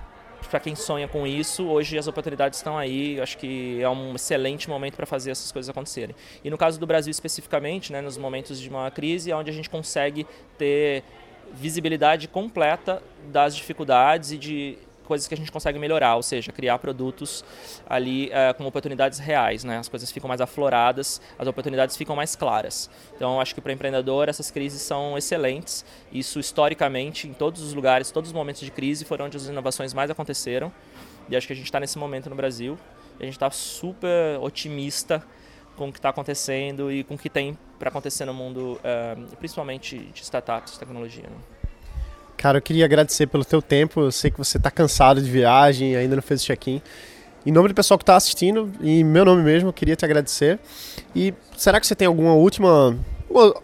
para 0.53 0.59
quem 0.59 0.75
sonha 0.75 1.07
com 1.07 1.25
isso, 1.25 1.65
hoje 1.65 1.97
as 1.97 2.05
oportunidades 2.05 2.59
estão 2.59 2.77
aí. 2.77 3.19
Acho 3.19 3.39
que 3.39 3.81
é 3.81 3.89
um 3.89 4.13
excelente 4.13 4.69
momento 4.69 4.95
para 4.95 5.07
fazer 5.07 5.31
essas 5.31 5.51
coisas 5.51 5.67
acontecerem. 5.67 6.15
E 6.43 6.49
no 6.51 6.59
caso 6.59 6.79
do 6.79 6.85
Brasil 6.85 7.09
especificamente, 7.09 7.91
né, 7.91 8.01
nos 8.01 8.19
momentos 8.19 8.61
de 8.61 8.69
uma 8.69 8.91
crise, 8.91 9.31
é 9.31 9.35
onde 9.35 9.49
a 9.49 9.53
gente 9.53 9.67
consegue 9.67 10.27
ter 10.55 11.03
visibilidade 11.51 12.27
completa 12.27 13.01
das 13.31 13.55
dificuldades 13.55 14.31
e 14.31 14.37
de 14.37 14.77
coisas 15.03 15.27
que 15.27 15.33
a 15.33 15.37
gente 15.37 15.51
consegue 15.51 15.77
melhorar, 15.77 16.15
ou 16.15 16.23
seja, 16.23 16.51
criar 16.51 16.79
produtos 16.79 17.43
ali 17.87 18.27
uh, 18.27 18.53
com 18.55 18.65
oportunidades 18.65 19.19
reais, 19.19 19.63
né? 19.63 19.77
As 19.77 19.87
coisas 19.87 20.11
ficam 20.11 20.27
mais 20.27 20.41
afloradas, 20.41 21.21
as 21.37 21.47
oportunidades 21.47 21.95
ficam 21.97 22.15
mais 22.15 22.35
claras. 22.35 22.89
Então, 23.15 23.39
acho 23.39 23.53
que 23.53 23.61
para 23.61 23.73
empreendedor 23.73 24.29
essas 24.29 24.49
crises 24.49 24.81
são 24.81 25.17
excelentes. 25.17 25.85
Isso 26.11 26.39
historicamente, 26.39 27.27
em 27.27 27.33
todos 27.33 27.61
os 27.61 27.73
lugares, 27.73 28.11
todos 28.11 28.29
os 28.29 28.33
momentos 28.33 28.61
de 28.61 28.71
crise 28.71 29.05
foram 29.05 29.25
onde 29.25 29.37
as 29.37 29.47
inovações 29.47 29.93
mais 29.93 30.09
aconteceram. 30.09 30.71
E 31.29 31.35
acho 31.35 31.47
que 31.47 31.53
a 31.53 31.55
gente 31.55 31.65
está 31.65 31.79
nesse 31.79 31.97
momento 31.97 32.29
no 32.29 32.35
Brasil. 32.35 32.77
E 33.19 33.23
a 33.23 33.25
gente 33.25 33.35
está 33.35 33.49
super 33.51 34.39
otimista 34.41 35.23
com 35.75 35.89
o 35.89 35.91
que 35.91 35.99
está 35.99 36.09
acontecendo 36.09 36.91
e 36.91 37.03
com 37.03 37.15
o 37.15 37.17
que 37.17 37.29
tem 37.29 37.57
para 37.79 37.89
acontecer 37.89 38.25
no 38.25 38.33
mundo, 38.33 38.79
uh, 38.79 39.35
principalmente 39.37 39.97
de 39.97 40.21
startups, 40.21 40.77
tecnologia. 40.77 41.23
Né? 41.23 41.62
Cara, 42.43 42.57
eu 42.57 42.61
queria 42.61 42.83
agradecer 42.83 43.25
pelo 43.27 43.45
teu 43.45 43.61
tempo. 43.61 44.01
Eu 44.01 44.11
sei 44.11 44.29
que 44.29 44.37
você 44.37 44.57
está 44.57 44.69
cansado 44.69 45.21
de 45.21 45.31
viagem, 45.31 45.95
ainda 45.95 46.17
não 46.17 46.21
fez 46.21 46.43
o 46.43 46.45
check-in. 46.45 46.81
Em 47.45 47.51
nome 47.53 47.69
do 47.69 47.73
pessoal 47.73 47.97
que 47.97 48.03
está 48.03 48.17
assistindo 48.17 48.69
e 48.81 49.01
meu 49.01 49.23
nome 49.23 49.41
mesmo, 49.41 49.69
eu 49.69 49.73
queria 49.73 49.95
te 49.95 50.03
agradecer. 50.03 50.59
E 51.15 51.33
será 51.55 51.79
que 51.79 51.87
você 51.87 51.95
tem 51.95 52.05
alguma 52.05 52.33
última 52.33 52.97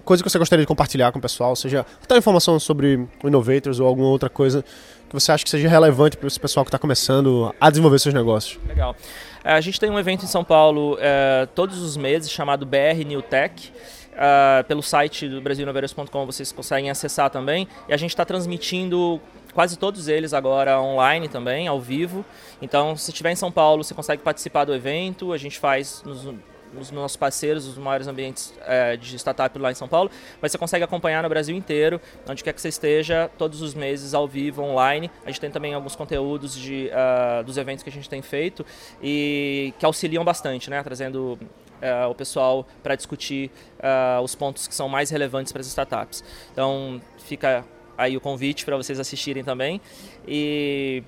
coisa 0.05 0.23
que 0.23 0.29
você 0.29 0.39
gostaria 0.39 0.63
de 0.63 0.67
compartilhar 0.67 1.11
com 1.11 1.19
o 1.19 1.21
pessoal? 1.21 1.57
Seja 1.57 1.85
até 2.01 2.17
informação 2.17 2.57
sobre 2.57 3.05
o 3.21 3.27
Innovators 3.27 3.81
ou 3.81 3.87
alguma 3.87 4.07
outra 4.07 4.29
coisa 4.29 4.63
que 5.09 5.13
você 5.13 5.29
acha 5.33 5.43
que 5.43 5.49
seja 5.49 5.67
relevante 5.67 6.15
para 6.15 6.27
esse 6.27 6.39
pessoal 6.39 6.63
que 6.63 6.69
está 6.69 6.79
começando 6.79 7.53
a 7.59 7.69
desenvolver 7.69 7.99
seus 7.99 8.15
negócios? 8.15 8.57
Legal. 8.65 8.95
É, 9.43 9.51
a 9.51 9.61
gente 9.61 9.77
tem 9.77 9.89
um 9.89 9.99
evento 9.99 10.23
em 10.23 10.27
São 10.27 10.45
Paulo 10.45 10.97
é, 11.01 11.49
todos 11.53 11.79
os 11.79 11.97
meses 11.97 12.31
chamado 12.31 12.65
BR 12.65 13.03
New 13.05 13.21
Tech. 13.21 13.73
Uh, 14.11 14.63
pelo 14.65 14.81
site 14.81 15.29
do 15.29 15.39
brasilinoveros.com 15.39 16.25
vocês 16.25 16.51
conseguem 16.51 16.89
acessar 16.89 17.29
também. 17.29 17.67
E 17.87 17.93
a 17.93 17.97
gente 17.97 18.09
está 18.09 18.25
transmitindo 18.25 19.21
quase 19.53 19.77
todos 19.77 20.07
eles 20.07 20.33
agora 20.33 20.81
online 20.81 21.27
também, 21.27 21.67
ao 21.67 21.79
vivo. 21.79 22.25
Então, 22.61 22.95
se 22.95 23.11
estiver 23.11 23.31
em 23.31 23.35
São 23.35 23.51
Paulo, 23.51 23.83
você 23.83 23.93
consegue 23.93 24.21
participar 24.21 24.65
do 24.65 24.73
evento. 24.73 25.31
A 25.31 25.37
gente 25.37 25.57
faz 25.57 26.03
nos, 26.05 26.33
nos 26.73 26.91
nossos 26.91 27.17
parceiros, 27.17 27.67
os 27.67 27.77
maiores 27.77 28.07
ambientes 28.07 28.53
é, 28.65 28.95
de 28.95 29.17
startup 29.17 29.57
lá 29.57 29.71
em 29.71 29.75
São 29.75 29.87
Paulo, 29.87 30.09
mas 30.41 30.51
você 30.51 30.57
consegue 30.57 30.83
acompanhar 30.83 31.23
no 31.23 31.29
Brasil 31.29 31.55
inteiro, 31.55 31.99
onde 32.27 32.43
quer 32.43 32.53
que 32.53 32.61
você 32.61 32.69
esteja, 32.69 33.29
todos 33.37 33.61
os 33.61 33.73
meses 33.73 34.13
ao 34.13 34.27
vivo, 34.27 34.61
online. 34.61 35.09
A 35.25 35.27
gente 35.29 35.41
tem 35.41 35.51
também 35.51 35.73
alguns 35.73 35.95
conteúdos 35.95 36.55
de, 36.55 36.89
uh, 36.89 37.43
dos 37.43 37.57
eventos 37.57 37.83
que 37.83 37.89
a 37.89 37.93
gente 37.93 38.09
tem 38.09 38.21
feito 38.21 38.65
e 39.01 39.73
que 39.79 39.85
auxiliam 39.85 40.23
bastante, 40.23 40.69
né? 40.69 40.81
trazendo 40.83 41.39
uh, 41.81 42.09
o 42.09 42.15
pessoal 42.15 42.65
para 42.83 42.95
discutir 42.95 43.51
uh, 43.79 44.21
os 44.21 44.35
pontos 44.35 44.67
que 44.67 44.75
são 44.75 44.87
mais 44.87 45.09
relevantes 45.09 45.51
para 45.51 45.61
as 45.61 45.67
startups. 45.67 46.23
Então 46.51 47.01
fica 47.17 47.65
aí 47.97 48.15
o 48.15 48.21
convite 48.21 48.63
para 48.63 48.77
vocês 48.77 48.99
assistirem 48.99 49.43
também 49.43 49.81
e 50.27 51.03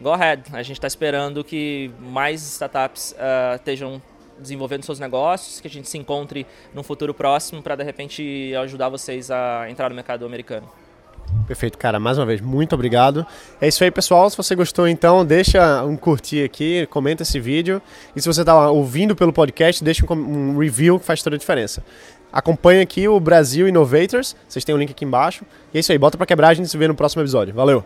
go 0.00 0.12
ahead. 0.12 0.42
A 0.52 0.62
gente 0.62 0.76
está 0.76 0.86
esperando 0.86 1.44
que 1.44 1.90
mais 2.00 2.42
startups 2.42 3.14
estejam 3.56 4.00
desenvolvendo 4.38 4.84
seus 4.84 4.98
negócios, 4.98 5.60
que 5.60 5.66
a 5.66 5.70
gente 5.70 5.88
se 5.88 5.98
encontre 5.98 6.46
no 6.74 6.82
futuro 6.82 7.12
próximo 7.14 7.62
para 7.62 7.76
de 7.76 7.84
repente 7.84 8.54
ajudar 8.62 8.88
vocês 8.88 9.30
a 9.30 9.70
entrar 9.70 9.88
no 9.88 9.94
mercado 9.94 10.24
americano. 10.24 10.68
Perfeito, 11.46 11.78
cara. 11.78 11.98
Mais 11.98 12.18
uma 12.18 12.26
vez, 12.26 12.40
muito 12.40 12.74
obrigado. 12.74 13.26
É 13.60 13.68
isso 13.68 13.82
aí, 13.82 13.90
pessoal. 13.90 14.28
Se 14.30 14.36
você 14.36 14.54
gostou, 14.54 14.86
então, 14.86 15.24
deixa 15.24 15.84
um 15.84 15.96
curtir 15.96 16.44
aqui, 16.44 16.86
comenta 16.86 17.22
esse 17.22 17.38
vídeo. 17.38 17.80
E 18.14 18.20
se 18.20 18.28
você 18.28 18.42
está 18.42 18.70
ouvindo 18.70 19.14
pelo 19.14 19.32
podcast, 19.32 19.82
deixa 19.82 20.04
um 20.12 20.58
review 20.58 20.98
que 20.98 21.04
faz 21.04 21.22
toda 21.22 21.36
a 21.36 21.38
diferença. 21.38 21.82
Acompanhe 22.32 22.80
aqui 22.80 23.08
o 23.08 23.18
Brasil 23.18 23.68
Innovators. 23.68 24.36
Vocês 24.48 24.64
têm 24.64 24.74
o 24.74 24.76
um 24.76 24.80
link 24.80 24.90
aqui 24.90 25.04
embaixo. 25.04 25.44
E 25.72 25.78
é 25.78 25.80
isso 25.80 25.92
aí. 25.92 25.98
Bota 25.98 26.16
para 26.16 26.26
quebrar. 26.26 26.48
A 26.48 26.54
gente 26.54 26.68
se 26.68 26.76
vê 26.76 26.86
no 26.88 26.94
próximo 26.94 27.22
episódio. 27.22 27.54
Valeu! 27.54 27.84